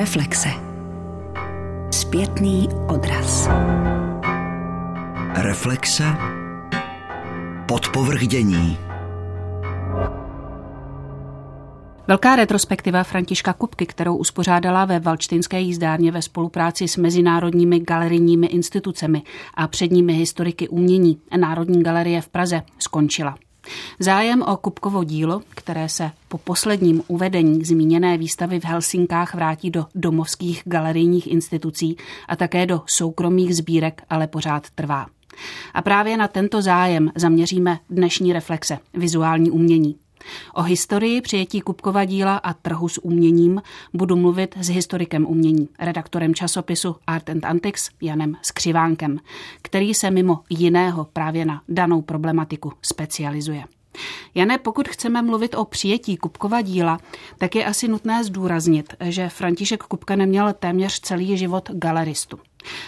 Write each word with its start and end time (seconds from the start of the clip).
Reflexe. 0.00 0.48
Zpětný 1.90 2.68
odraz. 2.88 3.48
Reflexe. 5.34 6.04
Podpovrdění. 7.68 8.78
Velká 12.08 12.36
retrospektiva 12.36 13.04
Františka 13.04 13.52
Kupky, 13.52 13.86
kterou 13.86 14.16
uspořádala 14.16 14.84
ve 14.84 15.00
Valčtinské 15.00 15.60
jízdárně 15.60 16.12
ve 16.12 16.22
spolupráci 16.22 16.88
s 16.88 16.96
mezinárodními 16.96 17.80
galerijními 17.80 18.46
institucemi 18.46 19.22
a 19.54 19.68
předními 19.68 20.12
historiky 20.12 20.68
umění 20.68 21.20
Národní 21.36 21.82
galerie 21.82 22.20
v 22.20 22.28
Praze, 22.28 22.62
skončila. 22.78 23.34
Zájem 23.98 24.42
o 24.42 24.56
Kupkovo 24.56 25.04
dílo, 25.04 25.40
které 25.50 25.88
se 25.88 26.10
po 26.28 26.38
posledním 26.38 27.02
uvedení 27.08 27.64
zmíněné 27.64 28.18
výstavy 28.18 28.60
v 28.60 28.64
Helsinkách 28.64 29.34
vrátí 29.34 29.70
do 29.70 29.86
domovských 29.94 30.62
galerijních 30.64 31.26
institucí 31.26 31.96
a 32.28 32.36
také 32.36 32.66
do 32.66 32.82
soukromých 32.86 33.56
sbírek, 33.56 34.02
ale 34.10 34.26
pořád 34.26 34.70
trvá. 34.70 35.06
A 35.74 35.82
právě 35.82 36.16
na 36.16 36.28
tento 36.28 36.62
zájem 36.62 37.10
zaměříme 37.14 37.78
dnešní 37.90 38.32
reflexe, 38.32 38.78
vizuální 38.94 39.50
umění. 39.50 39.96
O 40.54 40.62
historii 40.62 41.20
přijetí 41.20 41.60
Kupkova 41.60 42.04
díla 42.04 42.36
a 42.36 42.52
trhu 42.52 42.88
s 42.88 43.04
uměním 43.04 43.62
budu 43.94 44.16
mluvit 44.16 44.54
s 44.60 44.68
historikem 44.68 45.26
umění, 45.26 45.68
redaktorem 45.78 46.34
časopisu 46.34 46.96
Art 47.06 47.30
and 47.30 47.44
Antics 47.44 47.90
Janem 48.00 48.36
Skřivánkem, 48.42 49.18
který 49.62 49.94
se 49.94 50.10
mimo 50.10 50.40
jiného 50.50 51.04
právě 51.12 51.44
na 51.44 51.62
danou 51.68 52.02
problematiku 52.02 52.72
specializuje. 52.82 53.64
Jane, 54.34 54.58
pokud 54.58 54.88
chceme 54.88 55.22
mluvit 55.22 55.54
o 55.54 55.64
přijetí 55.64 56.16
Kupkova 56.16 56.60
díla, 56.60 56.98
tak 57.38 57.54
je 57.54 57.64
asi 57.64 57.88
nutné 57.88 58.24
zdůraznit, 58.24 58.94
že 59.00 59.28
František 59.28 59.82
Kupka 59.82 60.16
neměl 60.16 60.52
téměř 60.52 61.00
celý 61.00 61.36
život 61.36 61.70
galeristu. 61.72 62.38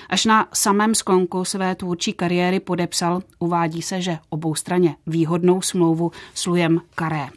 Až 0.08 0.24
na 0.24 0.48
samém 0.52 0.94
sklonku 0.94 1.44
své 1.44 1.74
tvůrčí 1.74 2.12
kariéry 2.12 2.60
podepsal, 2.60 3.22
uvádí 3.38 3.82
se, 3.82 4.00
že 4.00 4.18
oboustranně 4.30 4.96
výhodnou 5.06 5.62
smlouvu 5.62 6.12
s 6.34 6.46
Lujem 6.46 6.80
Karé. 6.94 7.28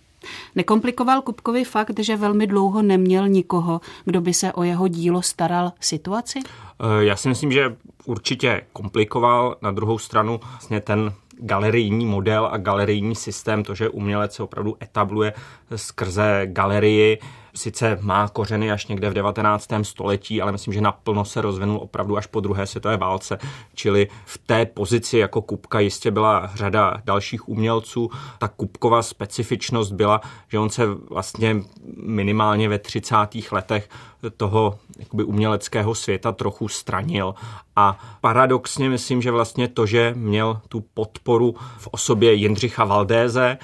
Nekomplikoval 0.55 1.21
Kupkovi 1.21 1.63
fakt, 1.63 1.99
že 1.99 2.15
velmi 2.15 2.47
dlouho 2.47 2.81
neměl 2.81 3.27
nikoho, 3.27 3.81
kdo 4.05 4.21
by 4.21 4.33
se 4.33 4.53
o 4.53 4.63
jeho 4.63 4.87
dílo 4.87 5.21
staral 5.21 5.71
situaci? 5.79 6.39
Eh, 6.45 7.05
já 7.05 7.15
si 7.15 7.29
myslím, 7.29 7.51
že 7.51 7.75
určitě 8.05 8.61
komplikoval. 8.73 9.55
Na 9.61 9.71
druhou 9.71 9.97
stranu 9.97 10.39
vlastně 10.51 10.81
ten 10.81 11.13
galerijní 11.39 12.05
model 12.05 12.49
a 12.51 12.57
galerijní 12.57 13.15
systém, 13.15 13.63
to, 13.63 13.75
že 13.75 13.89
umělec 13.89 14.33
se 14.33 14.43
opravdu 14.43 14.75
etabluje 14.83 15.33
skrze 15.75 16.41
galerii, 16.45 17.19
sice 17.55 17.97
má 18.01 18.27
kořeny 18.27 18.71
až 18.71 18.87
někde 18.87 19.09
v 19.09 19.13
19. 19.13 19.69
století, 19.81 20.41
ale 20.41 20.51
myslím, 20.51 20.73
že 20.73 20.81
naplno 20.81 21.25
se 21.25 21.41
rozvinul 21.41 21.77
opravdu 21.77 22.17
až 22.17 22.25
po 22.27 22.39
druhé 22.39 22.67
světové 22.67 22.97
válce. 22.97 23.37
Čili 23.75 24.07
v 24.25 24.37
té 24.37 24.65
pozici 24.65 25.17
jako 25.17 25.41
Kupka 25.41 25.79
jistě 25.79 26.11
byla 26.11 26.51
řada 26.53 27.01
dalších 27.05 27.49
umělců. 27.49 28.09
Ta 28.37 28.47
Kupkova 28.47 29.01
specifičnost 29.01 29.93
byla, 29.93 30.21
že 30.47 30.59
on 30.59 30.69
se 30.69 30.85
vlastně 30.85 31.55
minimálně 31.97 32.69
ve 32.69 32.79
30. 32.79 33.15
letech 33.51 33.89
toho 34.37 34.79
jakoby 34.99 35.23
uměleckého 35.23 35.95
světa 35.95 36.31
trochu 36.31 36.67
stranil. 36.67 37.35
A 37.75 37.99
paradoxně 38.21 38.89
myslím, 38.89 39.21
že 39.21 39.31
vlastně 39.31 39.67
to, 39.67 39.85
že 39.85 40.13
měl 40.17 40.61
tu 40.67 40.83
podporu 40.93 41.55
v 41.77 41.87
osobě 41.91 42.33
Jindřicha 42.33 42.85
Valdéze, 42.85 43.57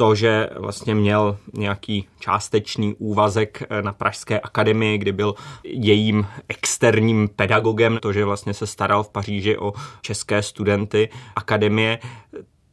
to, 0.00 0.14
že 0.14 0.48
vlastně 0.56 0.94
měl 0.94 1.36
nějaký 1.52 2.08
částečný 2.20 2.94
úvazek 2.98 3.62
eh, 3.62 3.82
na 3.82 3.92
Pražské 3.92 4.40
akademii, 4.40 4.98
kdy 4.98 5.12
byl 5.12 5.34
jejím 5.64 6.26
externím 6.48 7.28
pedagogem, 7.36 7.98
to, 8.02 8.12
že 8.12 8.24
vlastně 8.24 8.54
se 8.54 8.66
staral 8.66 9.02
v 9.02 9.08
Paříži 9.08 9.58
o 9.58 9.72
české 10.00 10.42
studenty 10.42 11.08
akademie, 11.36 11.98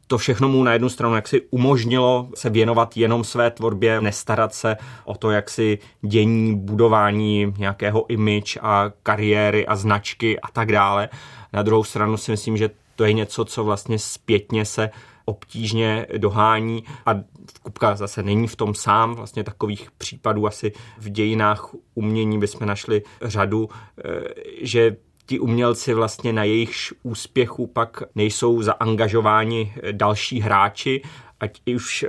to 0.06 0.18
všechno 0.18 0.48
mu 0.48 0.64
na 0.64 0.72
jednu 0.72 0.88
stranu 0.88 1.14
jaksi 1.14 1.42
umožnilo 1.50 2.28
se 2.34 2.50
věnovat 2.50 2.96
jenom 2.96 3.24
své 3.24 3.50
tvorbě, 3.50 4.00
nestarat 4.00 4.54
se 4.54 4.76
o 5.04 5.14
to, 5.14 5.30
jak 5.30 5.50
si 5.50 5.78
dění, 6.02 6.56
budování 6.56 7.54
nějakého 7.58 8.06
image 8.10 8.58
a 8.62 8.90
kariéry 9.02 9.66
a 9.66 9.76
značky 9.76 10.40
a 10.40 10.48
tak 10.52 10.72
dále. 10.72 11.08
Na 11.52 11.62
druhou 11.62 11.84
stranu 11.84 12.16
si 12.16 12.30
myslím, 12.30 12.56
že 12.56 12.70
to 12.96 13.04
je 13.04 13.12
něco, 13.12 13.44
co 13.44 13.64
vlastně 13.64 13.98
zpětně 13.98 14.64
se 14.64 14.90
obtížně 15.28 16.06
dohání 16.16 16.84
a 17.06 17.14
Kupka 17.62 17.96
zase 17.96 18.22
není 18.22 18.46
v 18.46 18.56
tom 18.56 18.74
sám, 18.74 19.14
vlastně 19.14 19.44
takových 19.44 19.90
případů 19.90 20.46
asi 20.46 20.72
v 20.98 21.08
dějinách 21.08 21.70
umění 21.94 22.38
bychom 22.38 22.66
našli 22.66 23.02
řadu, 23.22 23.68
eh, 23.68 24.20
že 24.60 24.96
ti 25.26 25.38
umělci 25.38 25.94
vlastně 25.94 26.32
na 26.32 26.44
jejich 26.44 26.92
úspěchu 27.02 27.66
pak 27.66 28.02
nejsou 28.14 28.62
zaangažováni 28.62 29.74
další 29.92 30.40
hráči, 30.40 31.02
ať 31.40 31.60
už 31.74 32.02
e, 32.02 32.06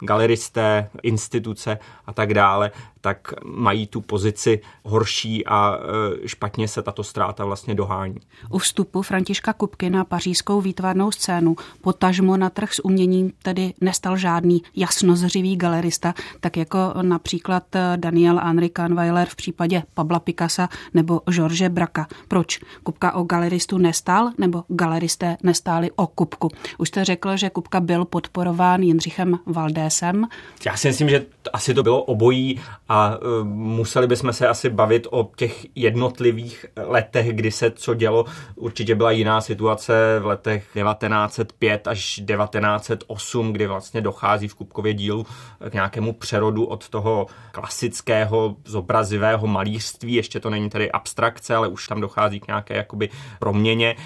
galeristé, 0.00 0.90
instituce 1.02 1.78
a 2.06 2.12
tak 2.12 2.34
dále, 2.34 2.70
tak 3.00 3.32
mají 3.44 3.86
tu 3.86 4.00
pozici 4.00 4.60
horší 4.84 5.46
a 5.46 5.78
e, 6.24 6.28
špatně 6.28 6.68
se 6.68 6.82
tato 6.82 7.04
ztráta 7.04 7.44
vlastně 7.44 7.74
dohání. 7.74 8.16
U 8.50 8.58
vstupu 8.58 9.02
Františka 9.02 9.52
Kupky 9.52 9.90
na 9.90 10.04
pařížskou 10.04 10.60
výtvarnou 10.60 11.10
scénu 11.10 11.56
potažmo 11.80 12.36
na 12.36 12.50
trh 12.50 12.72
s 12.72 12.84
uměním 12.84 13.32
tedy 13.42 13.74
nestal 13.80 14.16
žádný 14.16 14.62
jasnozřivý 14.76 15.56
galerista, 15.56 16.14
tak 16.40 16.56
jako 16.56 16.78
například 17.02 17.76
e, 17.76 17.96
Daniel 17.96 18.40
Henri 18.44 18.68
Kahnweiler 18.68 19.28
v 19.28 19.36
případě 19.36 19.82
Pabla 19.94 20.20
Picasa 20.20 20.68
nebo 20.94 21.20
George 21.30 21.68
Braka. 21.68 22.06
Proč? 22.28 22.60
Kupka 22.82 23.12
o 23.12 23.24
galeristu 23.24 23.78
nestál 23.78 24.30
nebo 24.38 24.64
galeristé 24.68 25.36
nestáli 25.42 25.90
o 25.96 26.06
Kupku? 26.06 26.48
Už 26.78 26.88
jste 26.88 27.04
řekl, 27.04 27.36
že 27.36 27.50
Kupka 27.50 27.80
byl 27.80 28.04
podporován 28.04 28.65
Jindřichem 28.74 29.38
Valdésem. 29.46 30.26
Já 30.66 30.76
si 30.76 30.88
myslím, 30.88 31.08
že 31.08 31.24
asi 31.52 31.74
to 31.74 31.82
bylo 31.82 32.02
obojí 32.02 32.60
a 32.88 33.16
uh, 33.16 33.46
museli 33.46 34.06
bychom 34.06 34.32
se 34.32 34.48
asi 34.48 34.70
bavit 34.70 35.06
o 35.10 35.30
těch 35.36 35.66
jednotlivých 35.74 36.66
letech, 36.76 37.32
kdy 37.32 37.50
se 37.50 37.70
co 37.70 37.94
dělo. 37.94 38.24
Určitě 38.54 38.94
byla 38.94 39.10
jiná 39.10 39.40
situace 39.40 40.18
v 40.20 40.26
letech 40.26 40.68
1905 40.74 41.88
až 41.88 41.98
1908, 41.98 43.52
kdy 43.52 43.66
vlastně 43.66 44.00
dochází 44.00 44.48
v 44.48 44.54
Kupkově 44.54 44.94
dílu 44.94 45.26
k 45.70 45.74
nějakému 45.74 46.12
přerodu 46.12 46.64
od 46.64 46.88
toho 46.88 47.26
klasického 47.52 48.56
zobrazivého 48.64 49.46
malířství, 49.46 50.14
ještě 50.14 50.40
to 50.40 50.50
není 50.50 50.70
tedy 50.70 50.92
abstrakce, 50.92 51.54
ale 51.54 51.68
už 51.68 51.88
tam 51.88 52.00
dochází 52.00 52.40
k 52.40 52.46
nějaké 52.46 52.76
jakoby 52.76 53.08
proměně. 53.38 53.96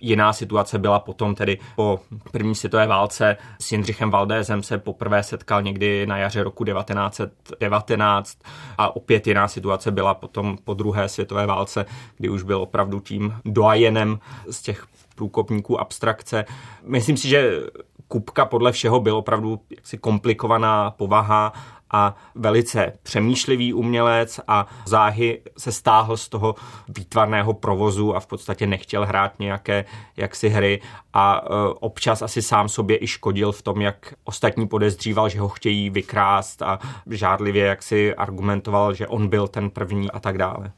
Jiná 0.00 0.32
situace 0.32 0.78
byla 0.78 1.00
potom 1.00 1.34
tedy 1.34 1.58
po 1.76 2.00
první 2.32 2.54
světové 2.54 2.86
válce 2.86 3.36
s 3.60 3.72
Jindřichem 3.72 3.95
Valdézem 4.04 4.62
se 4.62 4.78
poprvé 4.78 5.22
setkal 5.22 5.62
někdy 5.62 6.06
na 6.06 6.18
jaře 6.18 6.42
roku 6.42 6.64
1919 6.64 8.38
a 8.78 8.96
opět 8.96 9.26
jiná 9.26 9.48
situace 9.48 9.90
byla 9.90 10.14
potom 10.14 10.58
po 10.64 10.74
druhé 10.74 11.08
světové 11.08 11.46
válce, 11.46 11.86
kdy 12.16 12.28
už 12.28 12.42
byl 12.42 12.62
opravdu 12.62 13.00
tím 13.00 13.34
doajenem 13.44 14.18
z 14.50 14.62
těch 14.62 14.86
průkopníků 15.14 15.80
abstrakce. 15.80 16.44
Myslím 16.82 17.16
si, 17.16 17.28
že 17.28 17.60
Kupka 18.08 18.44
podle 18.44 18.72
všeho 18.72 19.00
byl 19.00 19.16
opravdu 19.16 19.60
jaksi 19.70 19.98
komplikovaná 19.98 20.90
povaha 20.90 21.52
a 21.90 22.16
velice 22.34 22.92
přemýšlivý 23.02 23.74
umělec 23.74 24.40
a 24.48 24.66
záhy 24.86 25.42
se 25.58 25.72
stáhl 25.72 26.16
z 26.16 26.28
toho 26.28 26.54
výtvarného 26.88 27.54
provozu 27.54 28.16
a 28.16 28.20
v 28.20 28.26
podstatě 28.26 28.66
nechtěl 28.66 29.06
hrát 29.06 29.38
nějaké 29.38 29.84
jaksi 30.16 30.48
hry 30.48 30.80
a 31.12 31.40
e, 31.44 31.48
občas 31.80 32.22
asi 32.22 32.42
sám 32.42 32.68
sobě 32.68 33.02
i 33.02 33.06
škodil 33.06 33.52
v 33.52 33.62
tom, 33.62 33.80
jak 33.80 34.14
ostatní 34.24 34.68
podezříval, 34.68 35.28
že 35.28 35.40
ho 35.40 35.48
chtějí 35.48 35.90
vykrást 35.90 36.62
a 36.62 36.78
žádlivě 37.10 37.66
jak 37.66 37.82
si 37.82 38.14
argumentoval, 38.14 38.94
že 38.94 39.08
on 39.08 39.28
byl 39.28 39.48
ten 39.48 39.70
první 39.70 40.10
a 40.10 40.20
tak 40.20 40.38
dále. 40.38 40.72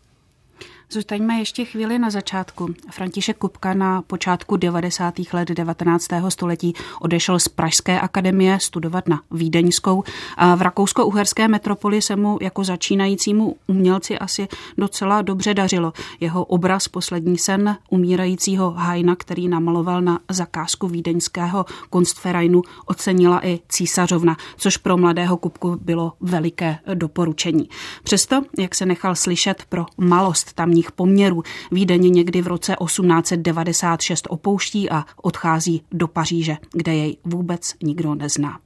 Zůstaňme 0.90 1.38
ještě 1.38 1.64
chvíli 1.64 1.98
na 1.98 2.10
začátku. 2.10 2.74
František 2.90 3.38
Kupka 3.38 3.74
na 3.74 4.02
počátku 4.02 4.56
90. 4.56 5.14
let 5.32 5.48
19. 5.48 6.08
století 6.28 6.74
odešel 7.00 7.38
z 7.38 7.48
Pražské 7.48 8.00
akademie 8.00 8.60
studovat 8.60 9.08
na 9.08 9.20
Vídeňskou 9.30 10.04
a 10.36 10.54
v 10.54 10.62
rakousko-uherské 10.62 11.48
metropoli 11.48 12.02
se 12.02 12.16
mu 12.16 12.38
jako 12.40 12.64
začínajícímu 12.64 13.56
umělci 13.66 14.18
asi 14.18 14.48
docela 14.78 15.22
dobře 15.22 15.54
dařilo. 15.54 15.92
Jeho 16.20 16.44
obraz 16.44 16.88
Poslední 16.88 17.38
sen 17.38 17.76
umírajícího 17.90 18.70
Hajna, 18.70 19.16
který 19.16 19.48
namaloval 19.48 20.02
na 20.02 20.18
zakázku 20.30 20.88
vídeňského 20.88 21.66
Kunstvereinu, 21.90 22.62
ocenila 22.86 23.46
i 23.46 23.60
císařovna, 23.68 24.36
což 24.56 24.76
pro 24.76 24.96
mladého 24.96 25.36
Kupku 25.36 25.78
bylo 25.80 26.12
veliké 26.20 26.78
doporučení. 26.94 27.68
Přesto, 28.02 28.42
jak 28.58 28.74
se 28.74 28.86
nechal 28.86 29.14
slyšet 29.14 29.64
pro 29.68 29.86
malost 29.98 30.52
tamní 30.52 30.77
sociálních 30.78 30.92
poměrů. 30.92 31.42
Vídeň 31.72 32.12
někdy 32.12 32.42
v 32.42 32.46
roce 32.46 32.76
1896 32.84 34.26
opouští 34.30 34.90
a 34.90 35.04
odchází 35.22 35.82
do 35.92 36.08
Paříže, 36.08 36.56
kde 36.72 36.94
jej 36.94 37.16
vůbec 37.24 37.74
nikdo 37.82 38.14
nezná. 38.14 38.58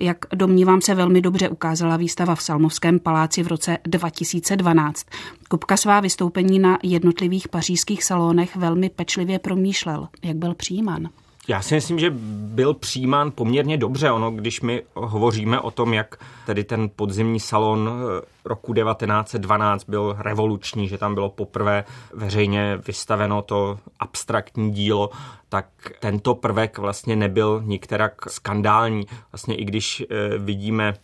Jak 0.00 0.18
domnívám 0.34 0.80
se 0.80 0.94
velmi 0.94 1.20
dobře 1.20 1.48
ukázala 1.48 1.96
výstava 1.96 2.34
v 2.34 2.42
Salmovském 2.42 2.98
paláci 2.98 3.42
v 3.42 3.46
roce 3.46 3.78
2012. 3.84 5.06
Kupka 5.48 5.76
svá 5.76 6.00
vystoupení 6.00 6.58
na 6.58 6.78
jednotlivých 6.82 7.48
pařížských 7.48 8.04
salonech 8.04 8.56
velmi 8.56 8.90
pečlivě 8.90 9.38
promýšlel. 9.38 10.08
Jak 10.22 10.36
byl 10.36 10.54
přijímán? 10.54 11.08
Já 11.48 11.62
si 11.62 11.74
myslím, 11.74 11.98
že 11.98 12.12
byl 12.54 12.74
přijímán 12.74 13.32
poměrně 13.34 13.76
dobře. 13.76 14.10
Ono, 14.10 14.30
když 14.30 14.60
my 14.60 14.82
hovoříme 14.94 15.60
o 15.60 15.70
tom, 15.70 15.94
jak 15.94 16.16
tedy 16.46 16.64
ten 16.64 16.90
podzimní 16.96 17.40
salon 17.40 17.90
eh, 17.90 18.26
roku 18.44 18.74
1912 18.74 19.84
byl 19.88 20.16
revoluční, 20.18 20.88
že 20.88 20.98
tam 20.98 21.14
bylo 21.14 21.30
poprvé 21.30 21.84
veřejně 22.12 22.78
vystaveno 22.86 23.42
to 23.42 23.78
abstraktní 23.98 24.72
dílo, 24.72 25.10
tak 25.48 25.66
tento 26.00 26.34
prvek 26.34 26.78
vlastně 26.78 27.16
nebyl 27.16 27.62
nikterak 27.64 28.30
skandální. 28.30 29.06
Vlastně 29.32 29.54
i 29.56 29.64
když 29.64 30.00
eh, 30.10 30.38
vidíme 30.38 30.94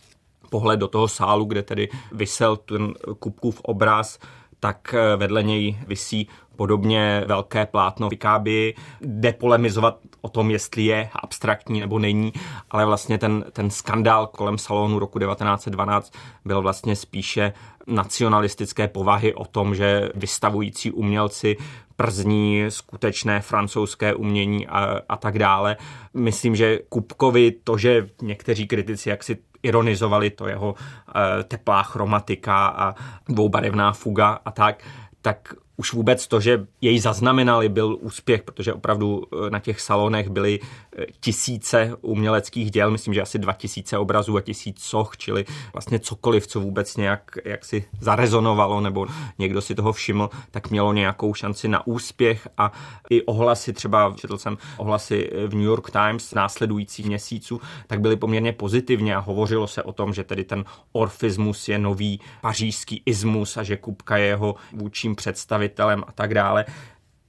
pohled 0.49 0.79
do 0.79 0.87
toho 0.87 1.07
sálu, 1.07 1.45
kde 1.45 1.63
tedy 1.63 1.89
vysel 2.11 2.57
ten 2.57 2.93
Kupkův 3.19 3.61
obraz, 3.63 4.19
tak 4.59 4.93
eh, 4.93 5.15
vedle 5.15 5.43
něj 5.43 5.77
visí 5.87 6.27
podobně 6.55 7.23
velké 7.27 7.65
plátno 7.65 8.09
Pikáby, 8.09 8.75
depolemizovat 9.01 9.97
o 10.21 10.29
tom, 10.29 10.51
jestli 10.51 10.85
je 10.85 11.09
abstraktní 11.13 11.79
nebo 11.79 11.99
není, 11.99 12.33
ale 12.71 12.85
vlastně 12.85 13.17
ten, 13.17 13.45
ten 13.51 13.69
skandál 13.69 14.27
kolem 14.27 14.57
salonu 14.57 14.99
roku 14.99 15.19
1912 15.19 16.13
byl 16.45 16.61
vlastně 16.61 16.95
spíše 16.95 17.53
nacionalistické 17.87 18.87
povahy 18.87 19.33
o 19.33 19.45
tom, 19.45 19.75
že 19.75 20.09
vystavující 20.15 20.91
umělci 20.91 21.57
przní 21.95 22.65
skutečné 22.69 23.41
francouzské 23.41 24.13
umění 24.13 24.67
a, 24.67 25.01
a 25.09 25.17
tak 25.17 25.39
dále. 25.39 25.77
Myslím, 26.13 26.55
že 26.55 26.79
Kupkovi 26.89 27.51
to, 27.51 27.77
že 27.77 28.07
někteří 28.21 28.67
kritici 28.67 29.09
jaksi 29.09 29.37
ironizovali 29.63 30.29
to 30.29 30.47
jeho 30.47 30.75
e, 30.75 31.43
teplá 31.43 31.83
chromatika 31.83 32.67
a 32.67 32.95
dvoubarevná 33.29 33.93
fuga 33.93 34.39
a 34.45 34.51
tak, 34.51 34.83
tak 35.21 35.53
už 35.79 35.93
vůbec 35.93 36.27
to, 36.27 36.39
že 36.39 36.67
jej 36.81 36.99
zaznamenali, 36.99 37.69
byl 37.69 37.97
úspěch, 38.01 38.43
protože 38.43 38.73
opravdu 38.73 39.23
eh, 39.23 39.49
na 39.49 39.59
těch 39.59 39.81
salonech 39.81 40.29
byly 40.29 40.59
eh, 40.59 41.05
tisíce 41.19 41.95
uměleckých 42.01 42.71
děl, 42.71 42.91
myslím, 42.91 43.13
že 43.13 43.21
asi 43.21 43.39
dva 43.39 43.53
tisíce 43.53 43.97
obrazů 43.97 44.37
a 44.37 44.41
tisíc 44.41 44.81
soch, 44.81 45.17
čili 45.17 45.45
vlastně 45.73 45.99
cokoliv, 45.99 46.47
co 46.47 46.59
vůbec 46.59 46.97
nějak 46.97 47.37
jak 47.45 47.65
si 47.65 47.85
zarezonovalo 48.01 48.81
nebo 48.81 49.07
někdo 49.37 49.61
si 49.61 49.75
toho 49.75 49.93
všiml, 49.93 50.29
tak 50.51 50.69
mělo 50.69 50.93
nějakou 50.93 51.33
šanci 51.33 51.67
na 51.67 51.87
úspěch 51.87 52.47
a 52.57 52.71
i 53.09 53.21
ohlasy, 53.21 53.73
třeba 53.73 54.13
četl 54.17 54.37
jsem 54.37 54.57
ohlasy 54.77 55.29
v 55.47 55.53
New 55.53 55.65
York 55.65 55.91
Times 55.91 56.33
následujících 56.33 57.05
měsíců, 57.05 57.61
tak 57.87 58.01
byly 58.01 58.15
poměrně 58.15 58.53
pozitivně 58.53 59.15
a 59.15 59.19
hovořilo 59.19 59.67
se 59.67 59.83
o 59.83 59.93
tom, 59.93 60.13
že 60.13 60.23
tedy 60.23 60.43
ten 60.43 60.65
orfismus 60.91 61.69
je 61.69 61.79
nový 61.79 62.19
pařížský 62.41 63.03
ismus 63.05 63.57
a 63.57 63.63
že 63.63 63.77
Kupka 63.77 64.17
je 64.17 64.25
jeho 64.25 64.55
vůčím 64.73 65.15
představit 65.15 65.68
představitelem 65.69 66.03
a 66.07 66.11
tak 66.11 66.33
dále. 66.33 66.65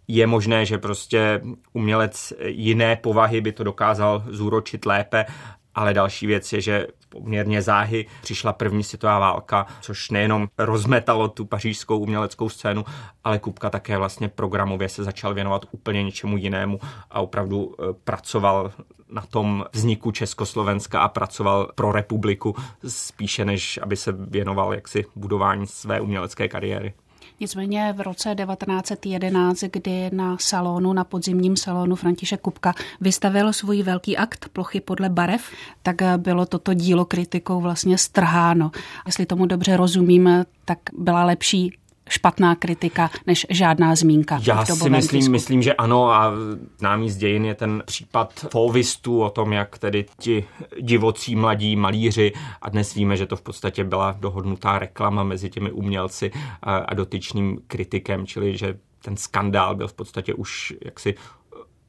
Je 0.08 0.26
možné, 0.26 0.66
že 0.66 0.78
prostě 0.78 1.40
umělec 1.72 2.32
jiné 2.46 2.96
povahy 2.96 3.40
by 3.40 3.52
to 3.52 3.64
dokázal 3.64 4.22
zúročit 4.28 4.86
lépe, 4.86 5.26
ale 5.74 5.94
další 5.94 6.26
věc 6.26 6.52
je, 6.52 6.60
že 6.60 6.86
poměrně 7.08 7.62
záhy 7.62 8.06
přišla 8.22 8.52
první 8.52 8.82
světová 8.82 9.18
válka, 9.18 9.66
což 9.80 10.10
nejenom 10.10 10.48
rozmetalo 10.58 11.28
tu 11.28 11.44
pařížskou 11.44 11.98
uměleckou 11.98 12.48
scénu, 12.48 12.84
ale 13.24 13.38
Kupka 13.38 13.70
také 13.70 13.98
vlastně 13.98 14.28
programově 14.28 14.88
se 14.88 15.04
začal 15.04 15.34
věnovat 15.34 15.66
úplně 15.70 16.02
něčemu 16.02 16.36
jinému 16.36 16.80
a 17.10 17.20
opravdu 17.20 17.74
e, 17.74 17.92
pracoval 18.04 18.72
na 19.12 19.22
tom 19.22 19.64
vzniku 19.72 20.10
Československa 20.10 21.00
a 21.00 21.08
pracoval 21.08 21.70
pro 21.74 21.92
republiku 21.92 22.54
spíše, 22.88 23.44
než 23.44 23.78
aby 23.82 23.96
se 23.96 24.12
věnoval 24.12 24.74
jaksi 24.74 25.04
budování 25.16 25.66
své 25.66 26.00
umělecké 26.00 26.48
kariéry. 26.48 26.94
Nicméně 27.40 27.94
v 27.96 28.00
roce 28.00 28.34
1911, 28.34 29.64
kdy 29.72 30.10
na 30.12 30.36
salonu, 30.40 30.92
na 30.92 31.04
podzimním 31.04 31.56
salonu 31.56 31.96
František 31.96 32.40
Kupka 32.40 32.74
vystavil 33.00 33.52
svůj 33.52 33.82
velký 33.82 34.16
akt 34.16 34.48
plochy 34.52 34.80
podle 34.80 35.08
barev, 35.08 35.50
tak 35.82 35.96
bylo 36.16 36.46
toto 36.46 36.74
dílo 36.74 37.04
kritikou 37.04 37.60
vlastně 37.60 37.98
strháno. 37.98 38.70
Jestli 39.06 39.26
tomu 39.26 39.46
dobře 39.46 39.76
rozumím, 39.76 40.44
tak 40.64 40.78
byla 40.98 41.24
lepší 41.24 41.76
špatná 42.10 42.54
kritika 42.54 43.10
než 43.26 43.46
žádná 43.50 43.94
zmínka. 43.94 44.40
Já 44.46 44.64
si 44.64 44.90
myslím, 44.90 45.32
myslím, 45.32 45.62
že 45.62 45.74
ano 45.74 46.12
a 46.12 46.32
známý 46.78 47.10
z 47.10 47.16
dějin 47.16 47.44
je 47.44 47.54
ten 47.54 47.82
případ 47.86 48.46
fovistů 48.50 49.22
o 49.22 49.30
tom, 49.30 49.52
jak 49.52 49.78
tedy 49.78 50.06
ti 50.18 50.44
divocí 50.80 51.36
mladí 51.36 51.76
malíři 51.76 52.32
a 52.62 52.68
dnes 52.68 52.94
víme, 52.94 53.16
že 53.16 53.26
to 53.26 53.36
v 53.36 53.42
podstatě 53.42 53.84
byla 53.84 54.16
dohodnutá 54.20 54.78
reklama 54.78 55.22
mezi 55.22 55.50
těmi 55.50 55.72
umělci 55.72 56.30
a 56.62 56.94
dotyčným 56.94 57.58
kritikem, 57.66 58.26
čili 58.26 58.56
že 58.56 58.78
ten 59.02 59.16
skandál 59.16 59.74
byl 59.74 59.88
v 59.88 59.94
podstatě 59.94 60.34
už 60.34 60.74
jaksi 60.84 61.14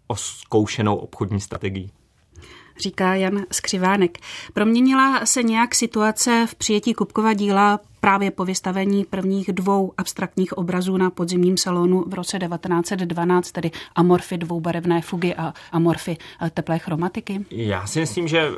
oskoušenou 0.07 0.95
obchodní 0.95 1.41
strategií 1.41 1.91
říká 2.81 3.15
Jan 3.15 3.45
Skřivánek. 3.51 4.17
Proměnila 4.53 5.25
se 5.25 5.43
nějak 5.43 5.75
situace 5.75 6.47
v 6.49 6.55
přijetí 6.55 6.93
Kupkova 6.93 7.33
díla 7.33 7.79
právě 8.01 8.31
po 8.31 8.45
vystavení 8.45 9.05
prvních 9.05 9.53
dvou 9.53 9.93
abstraktních 9.97 10.57
obrazů 10.57 10.97
na 10.97 11.09
podzimním 11.09 11.57
salonu 11.57 12.03
v 12.07 12.13
roce 12.13 12.39
1912, 12.39 13.51
tedy 13.51 13.71
amorfy 13.95 14.37
dvoubarevné 14.37 15.01
fugy 15.01 15.35
a 15.35 15.53
amorfy 15.71 16.17
eh, 16.41 16.49
teplé 16.49 16.79
chromatiky? 16.79 17.45
Já 17.51 17.87
si 17.87 17.99
myslím, 17.99 18.27
že 18.27 18.51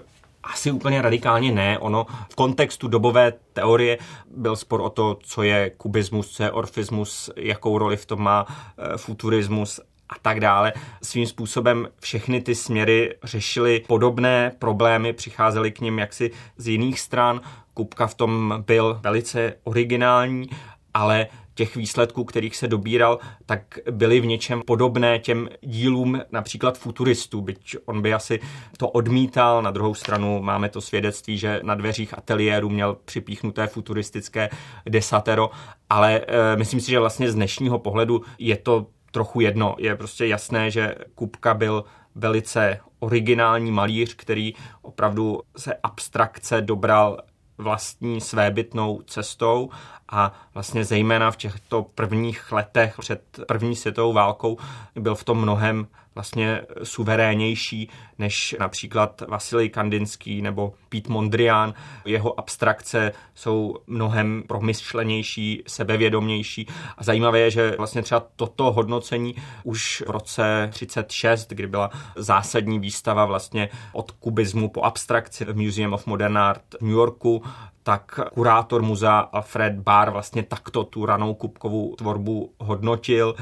asi 0.44 0.72
úplně 0.72 1.02
radikálně 1.02 1.52
ne. 1.52 1.80
Ono 1.80 2.06
v 2.30 2.36
kontextu 2.36 2.88
dobové 2.88 3.34
teorie 3.54 3.98
byl 4.36 4.56
spor 4.56 4.82
o 4.82 4.90
to, 4.90 5.18
co 5.24 5.44
je 5.44 5.70
kubismus, 5.78 6.32
co 6.32 6.44
je 6.44 6.52
orfismus, 6.52 7.30
jakou 7.36 7.78
roli 7.78 7.98
v 7.98 8.06
tom 8.06 8.22
má 8.22 8.46
eh, 8.48 8.98
futurismus 8.98 9.80
a 10.14 10.16
tak 10.22 10.40
dále. 10.40 10.74
Svým 11.04 11.28
způsobem 11.28 11.88
všechny 12.00 12.42
ty 12.42 12.56
směry 12.56 13.16
řešily 13.24 13.84
podobné 13.88 14.52
problémy, 14.60 15.14
přicházely 15.14 15.72
k 15.72 15.82
ním 15.82 16.00
jaksi 16.00 16.32
z 16.58 16.68
jiných 16.68 17.00
stran. 17.00 17.42
Kupka 17.74 18.08
v 18.08 18.16
tom 18.16 18.64
byl 18.68 19.00
velice 19.04 19.54
originální, 19.64 20.50
ale 20.94 21.28
těch 21.56 21.76
výsledků, 21.76 22.24
kterých 22.24 22.56
se 22.56 22.68
dobíral, 22.68 23.20
tak 23.46 23.80
byly 23.92 24.20
v 24.20 24.26
něčem 24.26 24.62
podobné 24.66 25.20
těm 25.20 25.50
dílům 25.62 26.22
například 26.32 26.78
futuristů, 26.78 27.42
byť 27.42 27.78
on 27.86 28.02
by 28.02 28.14
asi 28.14 28.40
to 28.78 28.90
odmítal. 28.90 29.62
Na 29.62 29.72
druhou 29.72 29.94
stranu 29.94 30.42
máme 30.42 30.70
to 30.70 30.82
svědectví, 30.82 31.38
že 31.38 31.60
na 31.64 31.76
dveřích 31.76 32.18
ateliéru 32.18 32.70
měl 32.70 32.98
připíchnuté 33.06 33.68
futuristické 33.68 34.50
desatero, 34.90 35.50
ale 35.90 36.22
e, 36.28 36.56
myslím 36.56 36.80
si, 36.80 36.92
že 36.92 37.00
vlastně 37.00 37.32
z 37.32 37.36
dnešního 37.36 37.80
pohledu 37.80 38.22
je 38.40 38.58
to 38.58 38.88
trochu 39.14 39.42
jedno. 39.42 39.76
Je 39.80 39.96
prostě 39.96 40.28
jasné, 40.28 40.72
že 40.72 40.96
Kupka 41.16 41.54
byl 41.54 41.84
velice 42.16 42.80
originální 43.00 43.72
malíř, 43.72 44.16
který 44.16 44.54
opravdu 44.82 45.42
se 45.58 45.74
abstrakce 45.84 46.62
dobral 46.62 47.18
vlastní 47.58 48.22
svébytnou 48.22 49.02
cestou 49.02 49.70
a 50.10 50.34
vlastně 50.54 50.86
zejména 50.86 51.32
v 51.32 51.38
těchto 51.38 51.84
prvních 51.96 52.52
letech 52.52 52.96
před 53.00 53.40
první 53.48 53.76
světovou 53.76 54.14
válkou 54.14 54.58
byl 54.96 55.16
v 55.16 55.24
tom 55.24 55.42
mnohem 55.42 55.88
vlastně 56.16 56.62
suverénější 56.84 57.90
než 58.18 58.56
například 58.60 59.24
Vasilij 59.28 59.70
Kandinský 59.70 60.42
nebo 60.42 60.74
Pete 60.90 61.14
Mondrian. 61.14 61.74
Jeho 62.06 62.40
abstrakce 62.40 63.12
jsou 63.36 63.76
mnohem 63.88 64.44
promyšlenější, 64.48 65.64
sebevědomější 65.68 66.68
a 66.98 67.04
zajímavé 67.04 67.40
je, 67.40 67.52
že 67.52 67.76
vlastně 67.78 68.02
třeba 68.02 68.26
toto 68.36 68.72
hodnocení 68.72 69.36
už 69.64 70.04
v 70.08 70.10
roce 70.10 70.70
36, 70.72 71.50
kdy 71.50 71.68
byla 71.68 71.90
zásadní 72.16 72.80
výstava 72.80 73.26
vlastně 73.26 73.70
od 73.94 74.12
kubismu 74.12 74.70
po 74.70 74.82
abstrakci 74.82 75.46
v 75.46 75.56
Museum 75.56 75.94
of 75.94 76.06
Modern 76.06 76.38
Art 76.38 76.76
v 76.80 76.82
New 76.82 76.92
Yorku, 76.92 77.44
tak 77.84 78.20
kurátor 78.34 78.82
muzea 78.82 79.20
Alfred 79.20 79.74
Barr 79.74 80.12
vlastně 80.12 80.44
takto 80.44 80.84
tu 80.84 81.06
ranou 81.06 81.34
kubkovou 81.34 81.96
tvorbu 81.96 82.54
hodnotil. 82.60 83.36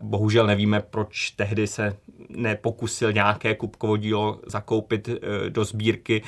Bohužel 0.00 0.46
nevíme, 0.46 0.80
proč 0.80 1.30
tehdy 1.30 1.66
se 1.66 1.96
nepokusil 2.28 3.12
nějaké 3.12 3.54
kubkovo 3.54 3.96
dílo 3.96 4.40
zakoupit 4.46 5.08
eh, 5.08 5.50
do 5.50 5.64
sbírky, 5.64 6.22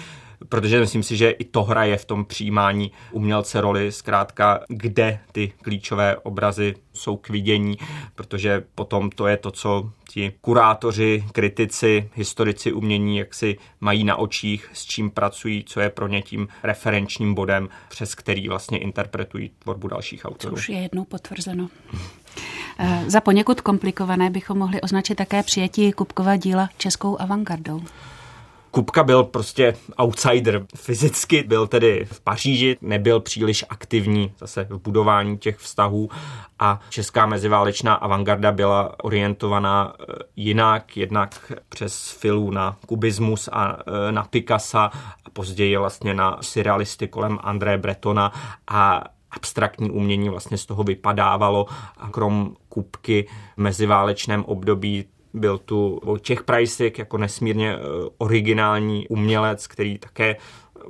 protože 0.48 0.80
myslím 0.80 1.02
si, 1.02 1.16
že 1.16 1.30
i 1.30 1.44
to 1.44 1.62
hraje 1.62 1.96
v 1.96 2.04
tom 2.04 2.24
přijímání 2.24 2.92
umělce 3.12 3.60
roli, 3.60 3.92
zkrátka, 3.92 4.60
kde 4.68 5.20
ty 5.32 5.52
klíčové 5.62 6.16
obrazy 6.16 6.74
jsou 6.92 7.16
k 7.16 7.28
vidění, 7.28 7.76
protože 8.14 8.64
potom 8.74 9.10
to 9.10 9.26
je 9.26 9.36
to, 9.36 9.50
co 9.50 9.90
ti 10.08 10.32
kurátoři, 10.40 11.24
kritici, 11.32 12.10
historici 12.14 12.72
umění, 12.72 13.18
jak 13.18 13.34
si 13.34 13.58
mají 13.80 14.04
na 14.04 14.16
očích, 14.16 14.70
s 14.72 14.84
čím 14.84 15.10
pracují, 15.10 15.64
co 15.64 15.80
je 15.80 15.90
pro 15.90 16.08
ně 16.08 16.22
tím 16.22 16.48
referenčním 16.62 17.34
bodem, 17.34 17.68
přes 17.88 18.14
který 18.14 18.48
vlastně 18.48 18.78
interpretují 18.78 19.50
tvorbu 19.58 19.88
dalších 19.88 20.24
autorů. 20.24 20.54
Už 20.54 20.68
je 20.68 20.78
jednou 20.78 21.04
potvrzeno. 21.04 21.68
Eh, 22.78 23.04
za 23.06 23.20
poněkud 23.20 23.60
komplikované 23.60 24.30
bychom 24.30 24.58
mohli 24.58 24.80
označit 24.80 25.14
také 25.14 25.42
přijetí 25.42 25.92
Kupkova 25.92 26.36
díla 26.36 26.68
českou 26.78 27.20
avantgardou. 27.20 27.82
Kupka 28.70 29.02
byl 29.02 29.24
prostě 29.24 29.74
outsider. 29.96 30.66
Fyzicky 30.76 31.42
byl 31.42 31.66
tedy 31.66 32.06
v 32.12 32.20
Paříži, 32.20 32.76
nebyl 32.80 33.20
příliš 33.20 33.64
aktivní 33.68 34.32
zase 34.38 34.66
v 34.70 34.78
budování 34.78 35.38
těch 35.38 35.58
vztahů 35.58 36.10
a 36.58 36.80
česká 36.88 37.26
meziválečná 37.26 37.94
avantgarda 37.94 38.52
byla 38.52 38.94
orientovaná 39.02 39.94
eh, 40.00 40.04
jinak, 40.36 40.96
jednak 40.96 41.52
přes 41.68 42.10
filu 42.10 42.50
na 42.50 42.76
kubismus 42.86 43.48
a 43.52 43.76
eh, 43.78 44.12
na 44.12 44.24
Picassa 44.24 44.90
a 45.24 45.30
později 45.32 45.76
vlastně 45.76 46.14
na 46.14 46.38
surrealisty 46.40 47.08
kolem 47.08 47.38
André 47.42 47.78
Bretona 47.78 48.32
a 48.68 49.04
abstraktní 49.30 49.90
umění 49.90 50.28
vlastně 50.28 50.58
z 50.58 50.66
toho 50.66 50.84
vypadávalo 50.84 51.66
a 51.96 52.08
krom 52.08 52.56
kupky 52.68 53.26
v 53.56 53.60
meziválečném 53.60 54.44
období 54.44 55.04
byl 55.34 55.58
tu 55.58 56.00
Vojtěch 56.04 56.42
Prajsik 56.42 56.98
jako 56.98 57.18
nesmírně 57.18 57.74
eh, 57.74 57.80
originální 58.18 59.08
umělec, 59.08 59.66
který 59.66 59.98
také 59.98 60.36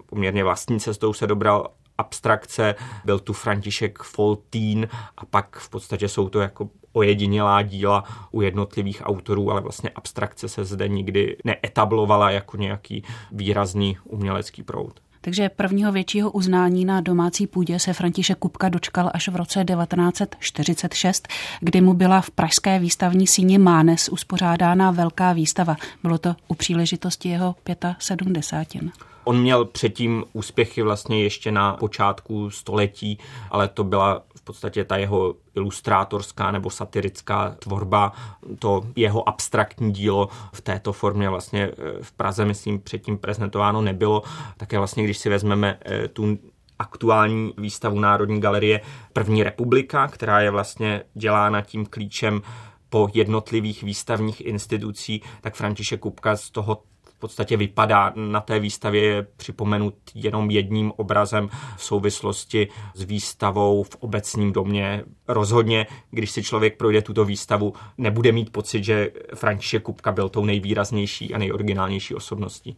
poměrně 0.07 0.45
vlastní 0.45 0.81
cestou 0.81 1.13
se 1.13 1.27
dobral 1.27 1.69
abstrakce, 1.99 2.75
byl 3.05 3.19
tu 3.19 3.33
František 3.33 4.03
Foltín 4.03 4.89
a 5.17 5.27
pak 5.27 5.57
v 5.57 5.69
podstatě 5.71 6.09
jsou 6.09 6.29
to 6.29 6.41
jako 6.41 6.69
ojedinělá 6.93 7.63
díla 7.63 8.05
u 8.31 8.41
jednotlivých 8.41 9.03
autorů, 9.05 9.51
ale 9.51 9.61
vlastně 9.61 9.91
abstrakce 9.91 10.49
se 10.49 10.65
zde 10.65 10.89
nikdy 10.89 11.37
neetablovala 11.45 12.31
jako 12.31 12.57
nějaký 12.57 13.05
výrazný 13.33 13.99
umělecký 14.05 14.63
proud. 14.63 15.01
Takže 15.21 15.49
prvního 15.49 15.93
většího 15.93 16.31
uznání 16.31 16.85
na 16.85 17.01
domácí 17.01 17.47
půdě 17.47 17.79
se 17.79 17.93
František 17.93 18.39
Kupka 18.39 18.69
dočkal 18.69 19.11
až 19.15 19.29
v 19.29 19.37
roce 19.37 19.65
1946, 19.65 21.29
kdy 21.61 21.81
mu 21.81 21.95
byla 21.95 22.21
v 22.21 22.31
pražské 22.31 22.79
výstavní 22.79 23.27
síni 23.27 23.59
Mánes 23.59 24.09
uspořádána 24.09 24.91
velká 24.91 25.33
výstava. 25.33 25.77
Bylo 26.03 26.19
to 26.19 26.37
u 26.49 26.55
příležitosti 26.55 27.29
jeho 27.29 27.55
75. 27.99 28.83
On 29.25 29.41
měl 29.41 29.65
předtím 29.65 30.25
úspěchy 30.33 30.83
vlastně 30.83 31.23
ještě 31.23 31.53
na 31.53 31.73
počátku 31.73 32.51
století, 32.51 33.19
ale 33.51 33.69
to 33.69 33.85
byla 33.85 34.23
v 34.41 34.45
podstatě 34.45 34.85
ta 34.85 34.97
jeho 34.97 35.35
ilustrátorská 35.55 36.51
nebo 36.51 36.71
satirická 36.71 37.57
tvorba, 37.59 38.13
to 38.59 38.83
jeho 38.97 39.29
abstraktní 39.29 39.93
dílo 39.93 40.29
v 40.53 40.61
této 40.61 40.93
formě 40.93 41.29
vlastně 41.29 41.63
eh, 41.65 42.03
v 42.03 42.13
Praze, 42.13 42.45
myslím, 42.45 42.81
předtím 42.81 43.19
prezentováno 43.19 43.83
nebylo. 43.83 44.23
Také 44.57 44.79
vlastně, 44.79 45.05
když 45.05 45.19
si 45.19 45.29
vezmeme 45.29 45.79
eh, 45.85 46.09
tu 46.09 46.39
aktuální 46.79 47.55
výstavu 47.59 48.01
Národní 48.01 48.41
galerie 48.41 48.81
První 49.13 49.43
republika, 49.43 50.09
která 50.09 50.41
je 50.41 50.51
vlastně 50.51 51.03
dělána 51.15 51.61
tím 51.61 51.87
klíčem 51.87 52.43
po 52.89 53.09
jednotlivých 53.15 53.83
výstavních 53.83 54.41
institucí, 54.41 55.23
tak 55.41 55.55
František 55.55 56.01
Kupka 56.01 56.37
z 56.37 56.51
toho 56.51 56.83
podstatě 57.21 57.57
vypadá. 57.57 58.13
Na 58.17 58.41
té 58.41 58.59
výstavě 58.59 59.03
je 59.03 59.27
připomenut 59.37 59.95
jenom 60.15 60.51
jedním 60.51 60.93
obrazem 60.97 61.49
v 61.77 61.85
souvislosti 61.85 62.69
s 62.95 63.03
výstavou 63.03 63.83
v 63.83 63.97
obecním 64.01 64.53
domě. 64.53 65.05
Rozhodně, 65.29 65.87
když 66.11 66.31
si 66.31 66.43
člověk 66.43 66.77
projde 66.77 67.03
tuto 67.03 67.25
výstavu, 67.25 67.73
nebude 67.99 68.33
mít 68.33 68.53
pocit, 68.53 68.85
že 68.85 69.11
František 69.35 69.83
Kupka 69.83 70.13
byl 70.13 70.29
tou 70.29 70.45
nejvýraznější 70.45 71.35
a 71.35 71.39
nejoriginálnější 71.39 72.15
osobností. 72.15 72.77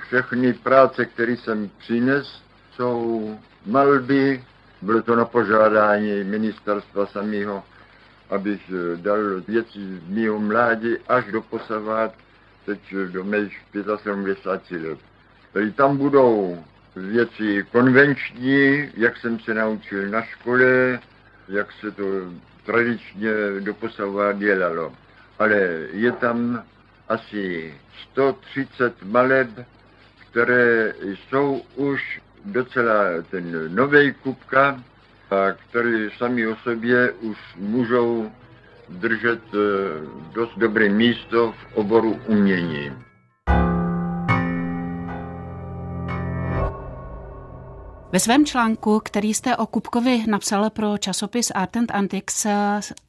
všechny 0.08 0.54
práce, 0.54 1.06
které 1.06 1.32
jsem 1.32 1.70
přines, 1.78 2.42
jsou 2.72 3.40
malby, 3.66 4.44
bylo 4.82 5.02
to 5.02 5.16
na 5.16 5.26
požádání 5.26 6.24
ministerstva 6.24 7.06
samého, 7.06 7.64
abych 8.30 8.72
dal 8.96 9.42
věci 9.48 9.80
z 9.80 10.10
mého 10.10 10.40
mládí 10.40 10.98
až 11.08 11.26
do 11.32 11.42
posavat, 11.42 12.14
teď 12.66 12.80
do 13.12 13.24
mých 13.24 13.62
75 14.04 14.90
let. 14.90 15.00
Tady 15.54 15.72
tam 15.72 15.98
budou 15.98 16.64
věci 16.96 17.66
konvenční, 17.72 18.90
jak 18.98 19.18
jsem 19.18 19.40
se 19.40 19.54
naučil 19.54 20.10
na 20.10 20.22
škole, 20.22 21.00
jak 21.48 21.72
se 21.72 21.92
to 21.92 22.04
tradičně 22.66 23.32
doposavat 23.60 24.38
dělalo. 24.38 24.94
Ale 25.40 25.58
je 25.92 26.12
tam 26.12 26.64
asi 27.10 27.74
130 28.12 29.04
maleb, 29.04 29.50
které 30.30 30.94
jsou 31.00 31.62
už 31.76 32.22
docela 32.46 33.04
ten 33.32 33.76
nový 33.76 34.14
kupka, 34.14 34.84
a 35.32 35.52
které 35.52 36.10
sami 36.18 36.48
o 36.48 36.56
sobě 36.56 37.12
už 37.12 37.38
můžou 37.56 38.32
držet 38.90 39.42
eh, 39.54 39.58
dost 40.34 40.58
dobré 40.58 40.90
místo 40.90 41.52
v 41.52 41.76
oboru 41.76 42.20
umění. 42.28 43.09
Ve 48.12 48.20
svém 48.20 48.46
článku, 48.46 49.02
který 49.04 49.34
jste 49.34 49.58
o 49.58 49.66
Kupkovi 49.66 50.24
napsal 50.28 50.70
pro 50.70 50.98
časopis 50.98 51.52
Art 51.56 51.78
and 51.78 51.92
Antiques 51.92 52.46